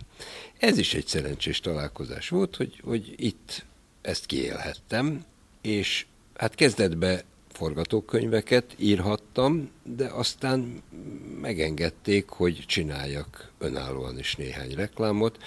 [0.57, 3.65] Ez is egy szerencsés találkozás volt, hogy, hogy itt
[4.01, 5.25] ezt kiélhettem,
[5.61, 7.21] és hát kezdetben
[7.59, 10.83] forgatókönyveket írhattam, de aztán
[11.41, 15.37] megengedték, hogy csináljak önállóan is néhány reklámot.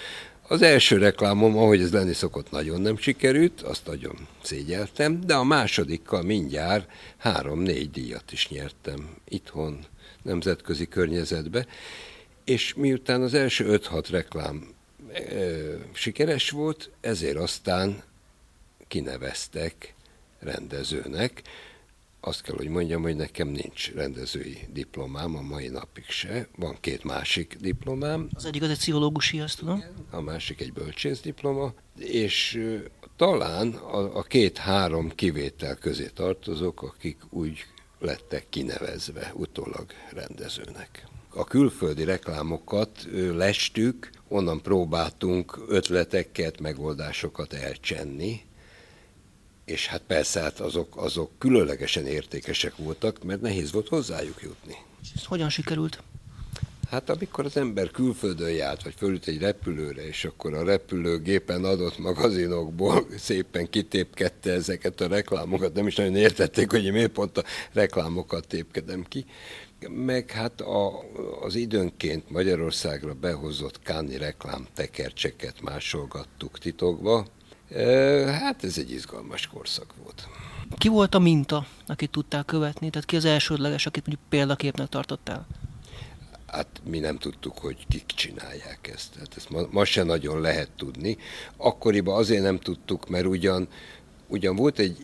[0.47, 5.43] Az első reklámom, ahogy ez lenni szokott, nagyon nem sikerült, azt nagyon szégyeltem, de a
[5.43, 9.85] másodikkal mindjárt három-négy díjat is nyertem itthon,
[10.21, 11.65] nemzetközi környezetbe,
[12.43, 14.67] és miután az első öt-hat reklám
[15.13, 15.19] e,
[15.93, 18.03] sikeres volt, ezért aztán
[18.87, 19.93] kineveztek
[20.39, 21.41] rendezőnek,
[22.25, 26.47] azt kell, hogy mondjam, hogy nekem nincs rendezői diplomám a mai napig se.
[26.55, 28.29] Van két másik diplomám.
[28.33, 29.77] Az egyik az egy pszichológusi, azt tudom.
[29.77, 32.63] Igen, a másik egy bölcsész diploma, és
[33.15, 37.65] talán a, a két-három kivétel közé tartozok, akik úgy
[37.99, 41.07] lettek kinevezve utólag rendezőnek.
[41.29, 48.41] A külföldi reklámokat lestük, onnan próbáltunk ötleteket, megoldásokat elcsenni,
[49.65, 54.75] és hát persze hát azok, azok különlegesen értékesek voltak, mert nehéz volt hozzájuk jutni.
[55.15, 56.03] Ez hogyan sikerült?
[56.93, 61.97] Hát amikor az ember külföldön járt, vagy fölült egy repülőre, és akkor a repülőgépen adott
[61.97, 68.47] magazinokból szépen kitépkedte ezeket a reklámokat, nem is nagyon értették, hogy miért pont a reklámokat
[68.47, 69.25] tépkedem ki.
[69.89, 71.03] Meg hát a,
[71.41, 77.25] az időnként Magyarországra behozott káni reklám tekercseket másolgattuk titokba,
[78.25, 80.27] Hát ez egy izgalmas korszak volt.
[80.77, 82.89] Ki volt a minta, akit tudtál követni?
[82.89, 85.47] Tehát ki az elsődleges, akit mondjuk példaképnek tartottál?
[86.47, 89.15] Hát mi nem tudtuk, hogy kik csinálják ezt.
[89.19, 91.17] Hát ezt ma, ma se nagyon lehet tudni.
[91.57, 93.67] Akkoriban azért nem tudtuk, mert ugyan,
[94.27, 94.97] ugyan volt egy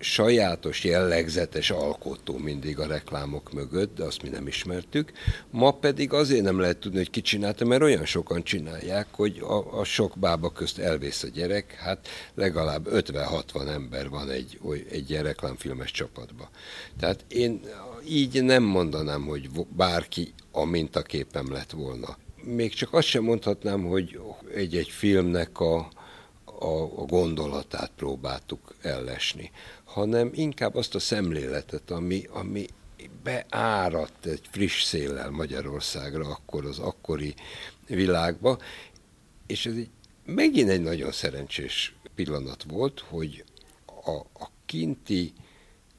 [0.00, 5.12] sajátos, jellegzetes alkotó mindig a reklámok mögött, de azt mi nem ismertük.
[5.50, 9.78] Ma pedig azért nem lehet tudni, hogy ki csinálta, mert olyan sokan csinálják, hogy a,
[9.78, 14.58] a sok bába közt elvész a gyerek, hát legalább 50-60 ember van egy,
[14.90, 16.48] egy ilyen reklámfilmes csapatban.
[16.98, 17.60] Tehát én
[18.08, 22.16] így nem mondanám, hogy bárki a mintaképem lett volna.
[22.42, 24.20] Még csak azt sem mondhatnám, hogy
[24.54, 25.88] egy-egy filmnek a,
[26.58, 29.50] a, a gondolatát próbáltuk ellesni
[29.96, 32.66] hanem inkább azt a szemléletet, ami, ami
[33.22, 37.34] beáradt egy friss széllel Magyarországra, akkor az akkori
[37.86, 38.58] világba,
[39.46, 39.88] és ez egy,
[40.24, 43.44] megint egy nagyon szerencsés pillanat volt, hogy
[44.04, 44.10] a,
[44.44, 45.32] a kinti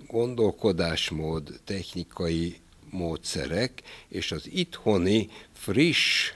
[0.08, 6.32] gondolkodásmód, technikai módszerek és az itthoni friss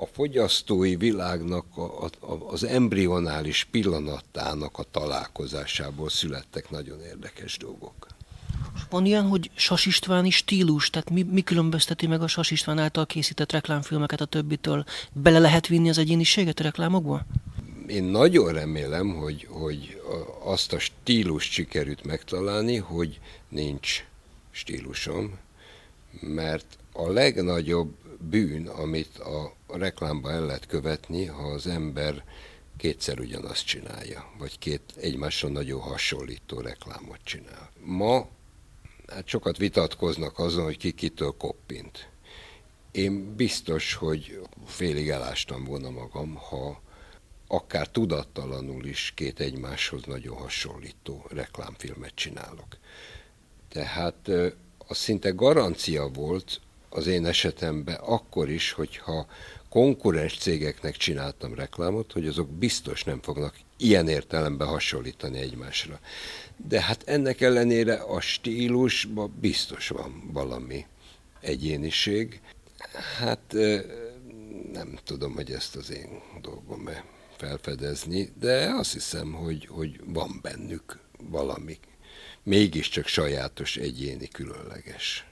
[0.00, 2.10] a fogyasztói világnak a, a,
[2.46, 8.06] az embrionális pillanatának a találkozásából születtek nagyon érdekes dolgok.
[8.90, 13.06] Van ilyen, hogy Sas Istváni stílus, tehát mi, mi különbözteti meg a Sas István által
[13.06, 14.84] készített reklámfilmeket a többitől?
[15.12, 17.26] Bele lehet vinni az egyéniséget a reklámokba?
[17.86, 20.00] Én nagyon remélem, hogy, hogy
[20.44, 24.04] azt a stílus sikerült megtalálni, hogy nincs
[24.50, 25.38] stílusom,
[26.20, 27.94] mert a legnagyobb
[28.30, 32.24] bűn, amit a reklámba el lehet követni, ha az ember
[32.76, 37.70] kétszer ugyanazt csinálja, vagy két egymásra nagyon hasonlító reklámot csinál.
[37.84, 38.28] Ma
[39.06, 42.08] hát sokat vitatkoznak azon, hogy ki kitől koppint.
[42.90, 46.80] Én biztos, hogy félig elástam volna magam, ha
[47.46, 52.76] akár tudattalanul is két egymáshoz nagyon hasonlító reklámfilmet csinálok.
[53.68, 54.28] Tehát
[54.78, 59.26] az szinte garancia volt az én esetemben akkor is, hogyha
[59.68, 66.00] konkurens cégeknek csináltam reklámot, hogy azok biztos nem fognak ilyen értelemben hasonlítani egymásra.
[66.68, 70.86] De hát ennek ellenére a stílusban biztos van valami
[71.40, 72.40] egyéniség.
[73.18, 73.52] Hát
[74.72, 77.04] nem tudom, hogy ezt az én dolgom-e
[77.36, 81.78] felfedezni, de azt hiszem, hogy, hogy van bennük valami
[82.42, 85.29] mégiscsak sajátos, egyéni, különleges.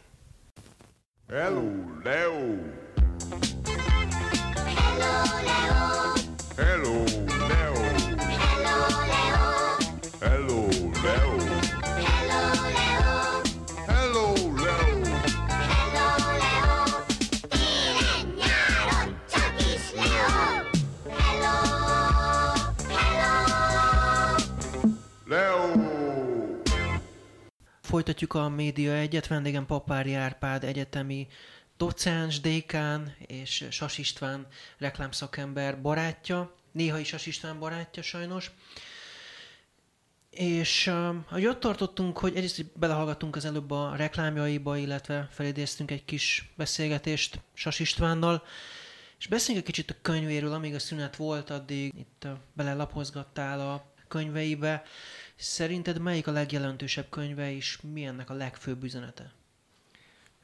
[1.31, 1.61] Hello,
[2.07, 2.59] Leo!
[4.65, 6.15] Hello, Leo!
[6.57, 6.98] Hello,
[27.89, 31.27] Folytatjuk a Média Egyet, vendégem Papári Árpád egyetemi
[31.77, 34.47] docens, dékán és Sas István
[34.79, 38.51] reklámszakember barátja, néha is Sas István barátja sajnos.
[40.31, 46.05] És uh, hogy ott tartottunk, hogy egyrészt belehallgattunk az előbb a reklámjaiba, illetve felidéztünk egy
[46.05, 48.43] kis beszélgetést Sas Istvánnal,
[49.19, 53.93] és beszéljünk egy kicsit a könyvéről, amíg a szünet volt, addig itt uh, belelapozgattál a
[54.09, 54.83] könyveibe.
[55.41, 59.33] Szerinted melyik a legjelentősebb könyve, és mi ennek a legfőbb üzenete?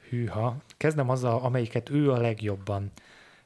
[0.09, 0.57] Hűha.
[0.77, 2.91] Kezdem azzal, amelyiket ő a legjobban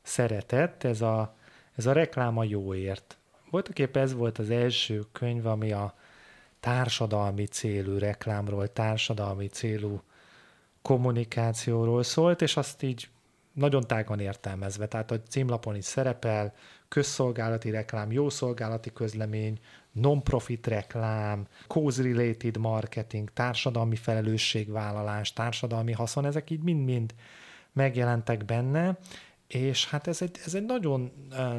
[0.01, 1.35] szeretett, ez a,
[1.75, 3.17] ez a reklám a jóért.
[3.49, 5.93] Voltak épp ez volt az első könyv, ami a
[6.59, 10.01] társadalmi célú reklámról, társadalmi célú
[10.81, 13.09] kommunikációról szólt, és azt így
[13.53, 14.87] nagyon tágan értelmezve.
[14.87, 16.53] Tehát a címlapon is szerepel,
[16.87, 19.59] közszolgálati reklám, jó szolgálati közlemény,
[19.91, 27.13] non-profit reklám, cause-related marketing, társadalmi felelősségvállalás, társadalmi haszon, ezek így mind-mind
[27.73, 28.97] megjelentek benne,
[29.47, 31.11] és hát ez egy, ez egy nagyon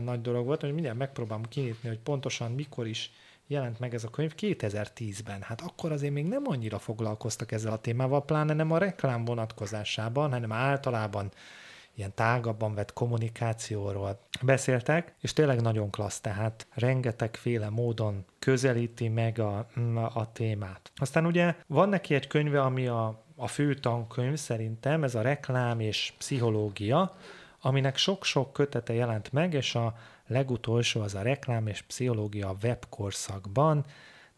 [0.04, 3.12] nagy dolog volt, hogy mindjárt megpróbálom kinyitni, hogy pontosan mikor is
[3.46, 5.42] jelent meg ez a könyv 2010-ben.
[5.42, 10.30] Hát akkor azért még nem annyira foglalkoztak ezzel a témával, pláne nem a reklám vonatkozásában,
[10.30, 11.30] hanem általában
[12.00, 19.66] ilyen tágabban vett kommunikációról beszéltek, és tényleg nagyon klassz, tehát rengetegféle módon közelíti meg a,
[20.14, 20.92] a témát.
[20.96, 25.80] Aztán ugye van neki egy könyve, ami a, a fő tankönyv szerintem, ez a reklám
[25.80, 27.16] és pszichológia,
[27.60, 29.94] aminek sok-sok kötete jelent meg, és a
[30.26, 33.84] legutolsó az a reklám és pszichológia webkorszakban,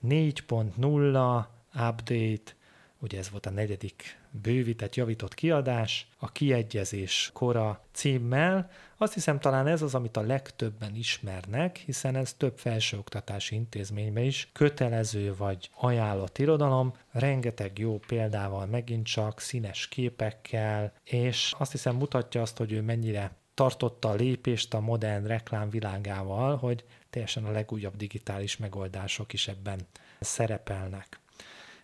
[0.09, 1.45] 4.0
[1.75, 2.53] update,
[3.03, 8.71] ugye ez volt a negyedik bővített, javított kiadás, a kiegyezés kora címmel.
[8.97, 14.49] Azt hiszem talán ez az, amit a legtöbben ismernek, hiszen ez több felsőoktatási intézményben is
[14.53, 22.41] kötelező vagy ajánlott irodalom, rengeteg jó példával megint csak, színes képekkel, és azt hiszem mutatja
[22.41, 27.97] azt, hogy ő mennyire tartotta a lépést a modern reklám világával, hogy teljesen a legújabb
[27.97, 29.81] digitális megoldások is ebben
[30.21, 31.21] szerepelnek.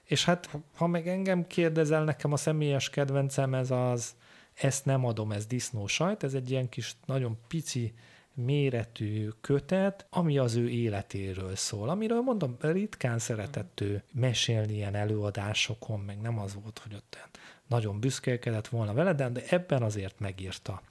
[0.08, 4.14] És hát, ha meg engem kérdezel, nekem a személyes kedvencem ez az,
[4.54, 7.94] ezt nem adom, ez disznó sajt, ez egy ilyen kis nagyon pici
[8.34, 16.00] méretű kötet, ami az ő életéről szól, amiről mondom, ritkán szeretett ő mesélni ilyen előadásokon,
[16.00, 17.28] meg nem az volt, hogy ott
[17.66, 20.82] nagyon büszkélkedett volna vele, de, ebben azért megírta.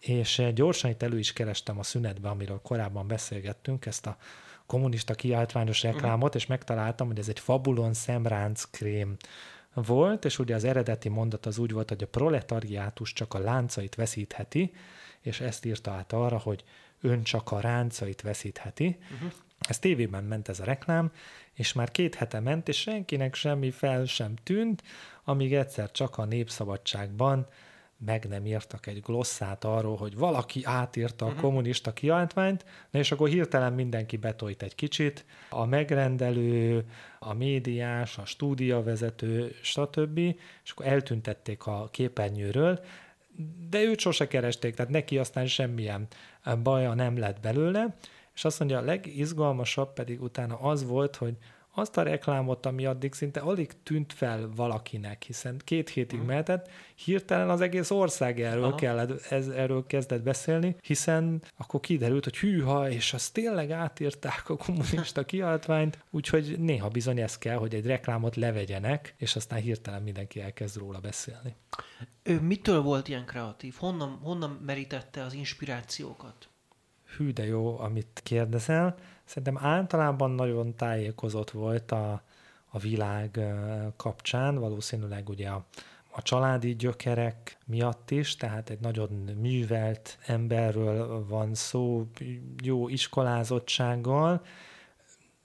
[0.00, 4.16] És gyorsan itt elő is kerestem a szünetbe, amiről korábban beszélgettünk, ezt a
[4.72, 5.92] kommunista kiáltványos mhm.
[5.92, 9.16] reklámot, és megtaláltam, hogy ez egy Fabulon szemránc krém
[9.74, 13.94] volt, és ugye az eredeti mondat az úgy volt, hogy a proletariátus csak a láncait
[13.94, 14.72] veszítheti,
[15.20, 16.64] és ezt írta át arra, hogy
[17.00, 18.98] ön csak a ráncait veszítheti.
[19.12, 19.32] Uh-huh.
[19.60, 21.12] Ez tévében ment ez a reklám,
[21.52, 24.82] és már két hete ment, és senkinek semmi fel sem tűnt,
[25.24, 27.46] amíg egyszer csak a Népszabadságban
[28.04, 31.42] meg nem írtak egy glosszát arról, hogy valaki átírta a uh-huh.
[31.42, 36.84] kommunista kiáltványt, na és akkor hirtelen mindenki betolt egy kicsit, a megrendelő,
[37.18, 40.18] a médiás, a stúdiavezető, stb.,
[40.64, 42.84] és akkor eltüntették a képernyőről,
[43.70, 46.06] de őt sose keresték, tehát neki aztán semmilyen
[46.62, 47.96] baja nem lett belőle,
[48.34, 51.36] És azt mondja, a legizgalmasabb pedig utána az volt, hogy
[51.74, 56.28] azt a reklámot, ami addig szinte alig tűnt fel valakinek, hiszen két hétig uh-huh.
[56.28, 62.36] mehetett, hirtelen az egész ország erről, kellett, ez, erről kezdett beszélni, hiszen akkor kiderült, hogy
[62.36, 67.86] hűha, és azt tényleg átírták a kommunista kiáltványt, úgyhogy néha bizony ez kell, hogy egy
[67.86, 71.54] reklámot levegyenek, és aztán hirtelen mindenki elkezd róla beszélni.
[72.22, 73.74] Ő mitől volt ilyen kreatív?
[73.78, 76.48] Honnan, honnan merítette az inspirációkat?
[77.16, 78.94] Hű, de jó, amit kérdezel.
[79.24, 82.22] Szerintem általában nagyon tájékozott volt a,
[82.68, 83.40] a világ
[83.96, 85.64] kapcsán, valószínűleg ugye a,
[86.10, 89.08] a családi gyökerek miatt is, tehát egy nagyon
[89.40, 92.06] művelt emberről van szó,
[92.62, 94.42] jó iskolázottsággal,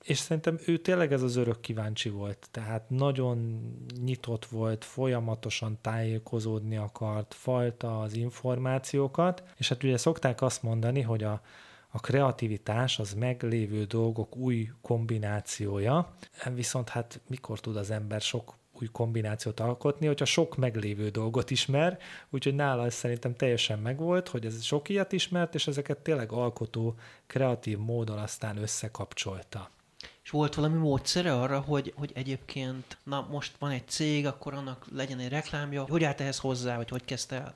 [0.08, 3.62] és szerintem ő tényleg ez az örök kíváncsi volt, tehát nagyon
[4.03, 11.24] nyitott volt, folyamatosan tájékozódni akart, falta az információkat, és hát ugye szokták azt mondani, hogy
[11.24, 11.41] a,
[11.89, 16.14] a kreativitás az meglévő dolgok új kombinációja,
[16.53, 21.99] viszont hát mikor tud az ember sok új kombinációt alkotni, hogyha sok meglévő dolgot ismer,
[22.30, 26.95] úgyhogy nála ez szerintem teljesen megvolt, hogy ez sok ilyet ismert, és ezeket tényleg alkotó,
[27.26, 29.76] kreatív módon aztán összekapcsolta.
[30.24, 34.86] És volt valami módszere arra, hogy, hogy egyébként, na most van egy cég, akkor annak
[34.91, 37.55] legyen egy reklámja, hogy állt ehhez hozzá, vagy hogy kezdte el?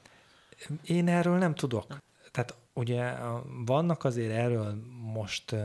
[0.83, 1.87] Én erről nem tudok.
[1.87, 1.97] Nem.
[2.31, 3.13] Tehát ugye
[3.65, 4.75] vannak azért erről
[5.13, 5.55] most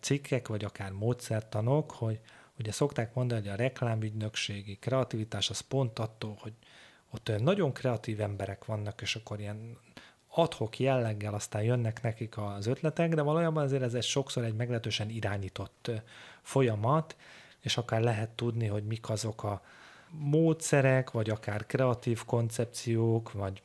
[0.00, 2.20] cikkek, vagy akár módszertanok, hogy
[2.58, 6.52] ugye szokták mondani, hogy a reklámügynökségi kreativitás az pont attól, hogy
[7.10, 9.78] ott olyan nagyon kreatív emberek vannak, és akkor ilyen
[10.28, 15.10] adhok jelleggel aztán jönnek nekik az ötletek, de valójában azért ez egy sokszor egy meglehetősen
[15.10, 15.90] irányított
[16.46, 17.16] folyamat,
[17.60, 19.62] és akár lehet tudni, hogy mik azok a
[20.10, 23.62] módszerek, vagy akár kreatív koncepciók, vagy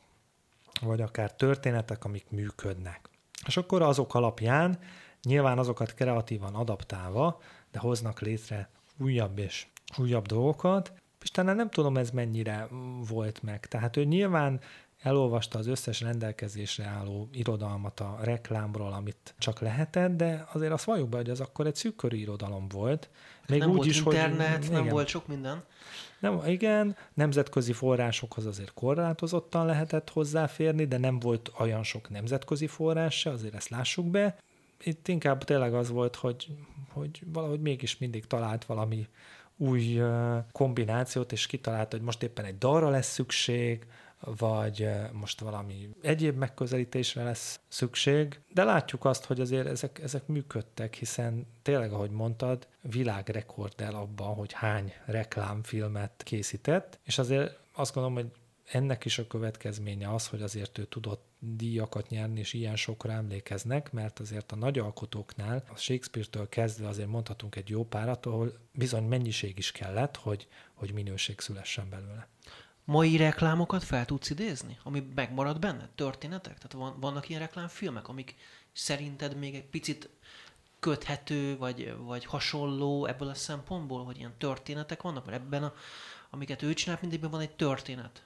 [0.81, 3.09] vagy akár történetek, amik működnek.
[3.45, 4.79] És akkor azok alapján
[5.23, 9.67] nyilván azokat kreatívan adaptálva, de hoznak létre újabb és
[9.97, 12.67] újabb dolgokat, és talán nem tudom ez mennyire
[13.09, 13.65] volt meg.
[13.65, 14.59] Tehát ő nyilván
[15.01, 21.09] elolvasta az összes rendelkezésre álló irodalmat a reklámról, amit csak lehetett, de azért azt valljuk
[21.09, 23.09] be, hogy az akkor egy szűkörű irodalom volt.
[23.47, 25.63] Még nem úgy volt is, internet, hogy, nem igen, volt sok minden.
[26.19, 33.19] Nem, igen, nemzetközi forrásokhoz azért korlátozottan lehetett hozzáférni, de nem volt olyan sok nemzetközi forrás
[33.19, 34.37] se, azért ezt lássuk be.
[34.83, 36.47] Itt inkább tényleg az volt, hogy,
[36.89, 39.07] hogy valahogy mégis mindig talált valami
[39.57, 40.01] új
[40.51, 43.85] kombinációt, és kitalált, hogy most éppen egy dalra lesz szükség,
[44.21, 50.95] vagy most valami egyéb megközelítésre lesz szükség, de látjuk azt, hogy azért ezek, ezek működtek,
[50.95, 58.31] hiszen tényleg, ahogy mondtad, világrekorddel abban, hogy hány reklámfilmet készített, és azért azt gondolom, hogy
[58.71, 63.91] ennek is a következménye az, hogy azért ő tudott díjakat nyerni, és ilyen sokra emlékeznek,
[63.91, 69.03] mert azért a nagy alkotóknál, a Shakespeare-től kezdve azért mondhatunk egy jó párat, ahol bizony
[69.03, 72.27] mennyiség is kellett, hogy, hogy minőség szülessen belőle
[72.85, 75.89] mai reklámokat fel tudsz idézni, ami megmarad benne?
[75.95, 76.57] Történetek?
[76.57, 78.35] Tehát van, vannak ilyen reklámfilmek, amik
[78.73, 80.09] szerinted még egy picit
[80.79, 85.73] köthető, vagy, vagy hasonló ebből a szempontból, hogy ilyen történetek vannak, mert ebben, a,
[86.29, 88.23] amiket ő csinál, mindegyben van egy történet.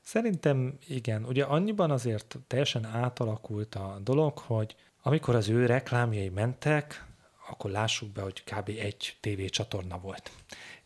[0.00, 1.24] Szerintem igen.
[1.24, 7.04] Ugye annyiban azért teljesen átalakult a dolog, hogy amikor az ő reklámjai mentek,
[7.48, 8.68] akkor lássuk be, hogy kb.
[8.68, 10.30] egy tévécsatorna volt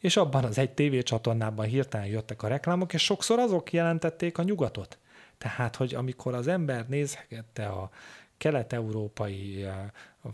[0.00, 4.98] és abban az egy tévécsatornában hirtelen jöttek a reklámok, és sokszor azok jelentették a nyugatot.
[5.38, 7.90] Tehát, hogy amikor az ember nézhette a
[8.36, 9.74] kelet-európai eh,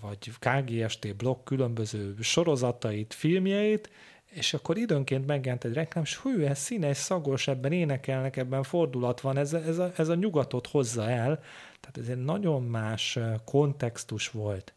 [0.01, 3.91] vagy KGST blokk különböző sorozatait, filmjeit,
[4.31, 9.21] és akkor időnként megjelent egy reklám, és hű, ez színes, szagos, ebben énekelnek, ebben fordulat
[9.21, 11.43] van, ez, ez, a, ez a nyugatot hozza el.
[11.81, 14.73] Tehát ez egy nagyon más eh, kontextus volt.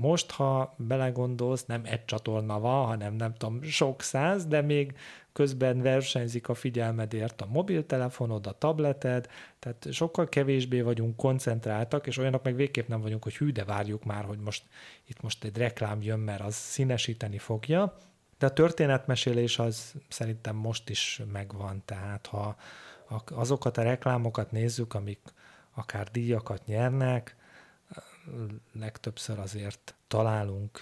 [0.00, 4.96] Most, ha belegondolsz, nem egy csatorna van, hanem nem tudom, sok száz, de még
[5.32, 9.28] közben versenyzik a figyelmedért a mobiltelefonod, a tableted,
[9.58, 14.04] tehát sokkal kevésbé vagyunk koncentráltak, és olyanok meg végképp nem vagyunk, hogy hű, de várjuk
[14.04, 14.62] már, hogy most
[15.06, 17.96] itt most egy reklám jön, mert az színesíteni fogja.
[18.38, 22.56] De a történetmesélés az szerintem most is megvan, tehát ha
[23.30, 25.20] azokat a reklámokat nézzük, amik
[25.74, 27.36] akár díjakat nyernek,
[28.72, 30.80] legtöbbször azért találunk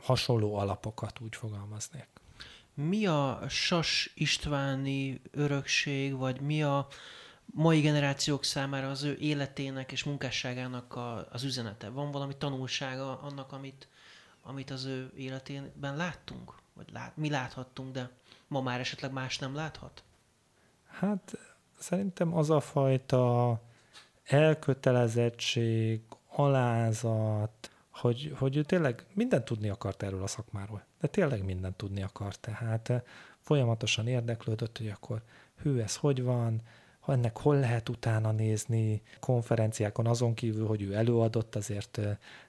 [0.00, 2.08] hasonló alapokat, úgy fogalmaznék.
[2.74, 6.86] Mi a Sas Istváni örökség, vagy mi a
[7.44, 11.88] mai generációk számára az ő életének és munkásságának a, az üzenete?
[11.88, 13.88] Van valami tanulsága annak, amit,
[14.42, 16.54] amit az ő életében láttunk?
[16.74, 18.10] Vagy lát, mi láthattunk, de
[18.48, 20.02] ma már esetleg más nem láthat?
[20.86, 21.38] Hát
[21.78, 23.60] szerintem az a fajta
[24.24, 26.00] elkötelezettség,
[26.38, 30.84] alázat, hogy, hogy ő tényleg mindent tudni akart erről a szakmáról.
[31.00, 32.40] De tényleg mindent tudni akart.
[32.40, 33.02] Tehát eh,
[33.40, 35.22] folyamatosan érdeklődött, hogy akkor
[35.62, 36.62] hű, ez hogy van,
[37.08, 42.00] ennek hol lehet utána nézni, konferenciákon azon kívül, hogy ő előadott, azért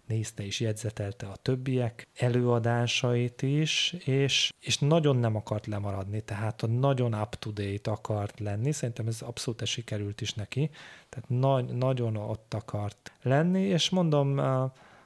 [0.08, 6.68] nézte és jegyzetelte a többiek előadásait is, és, és nagyon nem akart lemaradni, tehát a
[6.68, 10.70] nagyon up-to-date akart lenni, szerintem ez abszolút sikerült is neki,
[11.10, 14.42] tehát na- nagyon ott akart lenni, és mondom,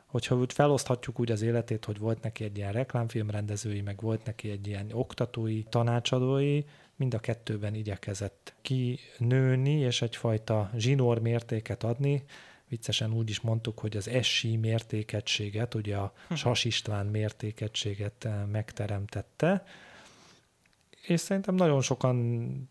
[0.05, 4.49] hogyha úgy feloszthatjuk úgy az életét, hogy volt neki egy ilyen reklámfilmrendezői, meg volt neki
[4.49, 6.63] egy ilyen oktatói, tanácsadói,
[6.95, 12.23] mind a kettőben igyekezett kinőni, és egyfajta zsinór mértéket adni.
[12.67, 16.33] Viccesen úgy is mondtuk, hogy az SI mértékegységet, ugye a hm.
[16.33, 19.65] Sas István mértékegységet eh, megteremtette,
[21.07, 22.69] és szerintem nagyon sokan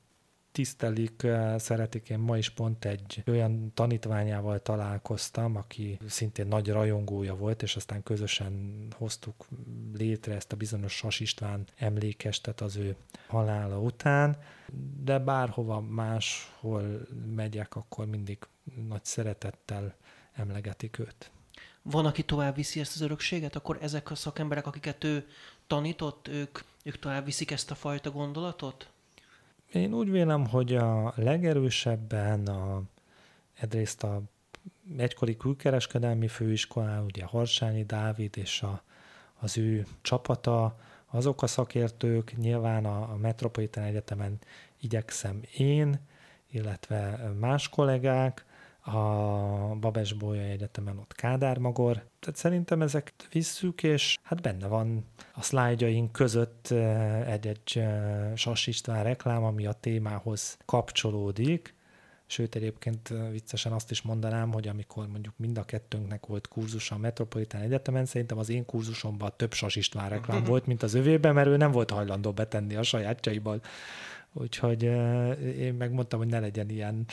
[0.53, 2.09] tisztelik, eh, szeretik.
[2.09, 8.03] Én ma is pont egy olyan tanítványával találkoztam, aki szintén nagy rajongója volt, és aztán
[8.03, 9.47] közösen hoztuk
[9.95, 12.97] létre ezt a bizonyos Sas István emlékestet az ő
[13.27, 14.37] halála után,
[15.05, 18.39] de bárhova máshol megyek, akkor mindig
[18.89, 19.95] nagy szeretettel
[20.33, 21.31] emlegetik őt.
[21.83, 25.27] Van, aki tovább viszi ezt az örökséget, akkor ezek a szakemberek, akiket ő
[25.67, 28.91] tanított, ők, ők tovább viszik ezt a fajta gondolatot?
[29.73, 32.83] Én úgy vélem, hogy a legerősebben a,
[33.61, 34.23] egyrészt a
[34.97, 38.83] egykori külkereskedelmi főiskolán, ugye Harsányi Dávid és a,
[39.41, 44.39] az ő csapata, azok a szakértők, nyilván a, a Metropolitan Egyetemen
[44.81, 46.01] igyekszem én,
[46.51, 48.45] illetve más kollégák,
[48.85, 48.97] a
[49.81, 51.93] Babes Bolya Egyetemen ott Kádár Magor.
[51.95, 55.05] Tehát szerintem ezek visszük, és hát benne van
[55.35, 61.75] a szlájdjaink között eh, egy-egy eh, Sas István reklám, ami a témához kapcsolódik,
[62.27, 66.91] Sőt, egyébként eh, viccesen azt is mondanám, hogy amikor mondjuk mind a kettőnknek volt kurzus
[66.91, 71.35] a Metropolitán Egyetemen, szerintem az én kurzusomban több Sas István reklám volt, mint az övében,
[71.35, 73.61] mert ő nem volt hajlandó betenni a sajátjaiból.
[74.33, 74.83] Úgyhogy
[75.59, 77.07] én megmondtam, hogy ne legyen ilyen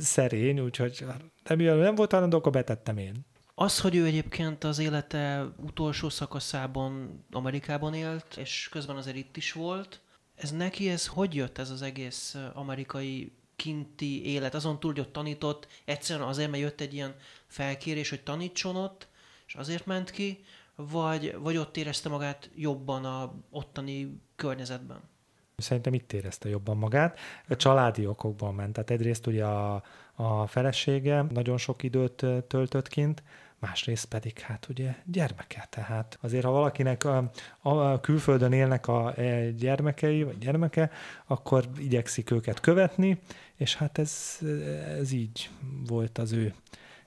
[0.00, 1.04] szerény, úgyhogy
[1.44, 3.26] nem, nem volt hajlandó, akkor betettem én.
[3.54, 9.52] Az, hogy ő egyébként az élete utolsó szakaszában Amerikában élt, és közben azért itt is
[9.52, 10.00] volt,
[10.34, 14.54] ez neki, ez hogy jött ez az egész amerikai kinti élet?
[14.54, 17.14] Azon túl, hogy ott tanított, egyszerűen azért, mert jött egy ilyen
[17.46, 19.08] felkérés, hogy tanítson ott,
[19.46, 25.10] és azért ment ki, vagy, vagy ott érezte magát jobban a ottani környezetben?
[25.56, 27.18] Szerintem itt érezte jobban magát.
[27.48, 28.72] A családi okokból ment.
[28.72, 29.82] Tehát egyrészt ugye a,
[30.14, 33.22] a felesége nagyon sok időt töltött kint,
[33.58, 35.66] másrészt pedig hát ugye gyermeke.
[35.70, 40.90] Tehát azért, ha valakinek a, a külföldön élnek a e, gyermekei, vagy gyermeke,
[41.26, 43.20] akkor igyekszik őket követni,
[43.56, 44.38] és hát ez,
[44.98, 45.50] ez így
[45.86, 46.54] volt az ő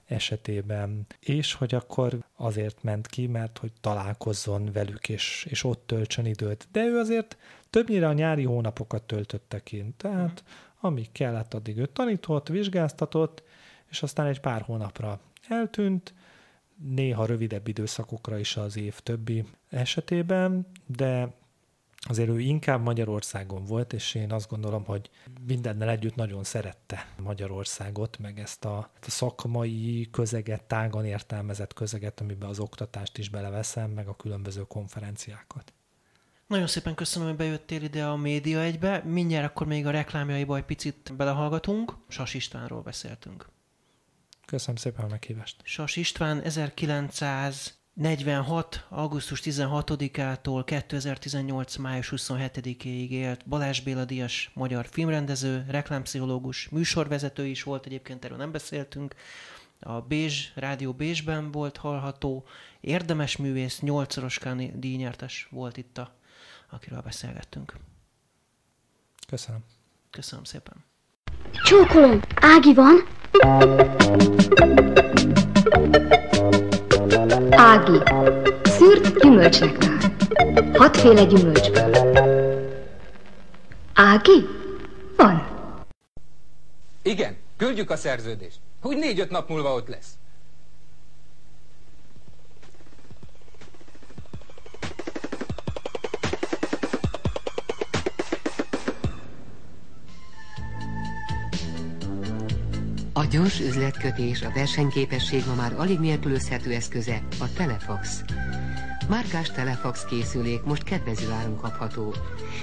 [0.06, 1.06] esetében.
[1.20, 6.68] És hogy akkor azért ment ki, mert hogy találkozzon velük, és, és ott töltsön időt.
[6.72, 7.36] De ő azért
[7.70, 9.96] többnyire a nyári hónapokat töltötte kint.
[9.96, 10.44] Tehát
[10.80, 13.42] amíg kellett, addig ő tanított, vizsgáztatott,
[13.90, 16.14] és aztán egy pár hónapra eltűnt,
[16.76, 21.34] néha rövidebb időszakokra is az év többi esetében, de
[22.08, 25.10] azért ő inkább Magyarországon volt, és én azt gondolom, hogy
[25.46, 32.58] mindennel együtt nagyon szerette Magyarországot, meg ezt a szakmai közeget, tágan értelmezett közeget, amiben az
[32.58, 35.72] oktatást is beleveszem, meg a különböző konferenciákat.
[36.46, 39.02] Nagyon szépen köszönöm, hogy bejöttél ide a média egybe.
[39.04, 41.92] Mindjárt akkor még a reklámjaiba egy picit belehallgatunk.
[42.08, 43.48] Sas Istvánról beszéltünk.
[44.44, 45.60] Köszönöm szépen a meghívást.
[45.64, 46.40] Sas István
[47.98, 48.84] 1946.
[48.88, 51.76] augusztus 16-ától 2018.
[51.76, 58.52] május 27-ig élt Balázs Béla Díjas magyar filmrendező, reklámpszichológus, műsorvezető is volt, egyébként erről nem
[58.52, 59.14] beszéltünk.
[59.80, 62.46] A Bézs, Rádió Bézsben volt hallható,
[62.80, 64.38] érdemes művész, nyolcszoros
[64.74, 66.14] díjnyertes volt itt a
[66.70, 67.76] akiről beszélgettünk.
[69.28, 69.60] Köszönöm.
[70.10, 70.84] Köszönöm szépen.
[71.64, 72.96] Csókolom, Ági van?
[77.50, 78.02] Ági,
[78.62, 80.12] szűrt gyümölcsnektár.
[80.74, 81.94] Hatféle gyümölcsből.
[83.94, 84.46] Ági?
[85.16, 85.46] Van.
[87.02, 88.58] Igen, küldjük a szerződést.
[88.80, 90.08] Hogy négy-öt nap múlva ott lesz.
[103.26, 108.24] A gyors üzletkötés, a versenyképesség ma már alig nélkülözhető eszköze a Telefax.
[109.08, 112.14] Márkás Telefax készülék most kedvező áron kapható.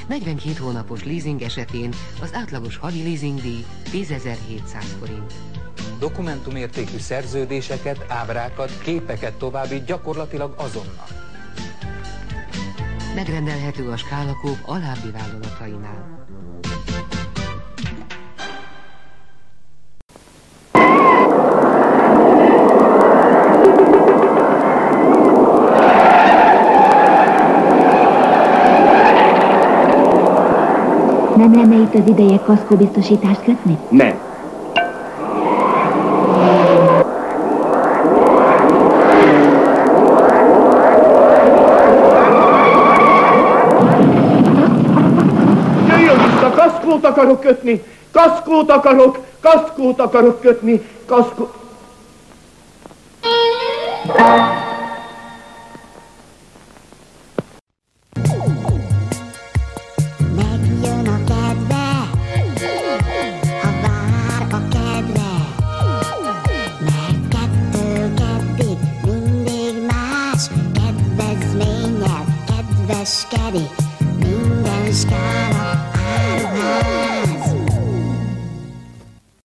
[0.07, 5.33] 42 hónapos leasing esetén az átlagos havi leasingdíj 10.700 forint.
[5.99, 11.07] dokumentumértékű szerződéseket, ábrákat, képeket továbbít gyakorlatilag azonnal.
[13.15, 16.22] Megrendelhető a skálakóp alábbi vállalatainál.
[31.43, 33.77] Nem lenne itt az ideje kaszkóbiztosítást kötni?
[33.89, 34.13] Nem.
[45.87, 47.83] Jöjjön vissza, kaszkót akarok kötni!
[48.11, 51.51] Kaszkót akarok, kaszkót akarok kötni, kaszkó...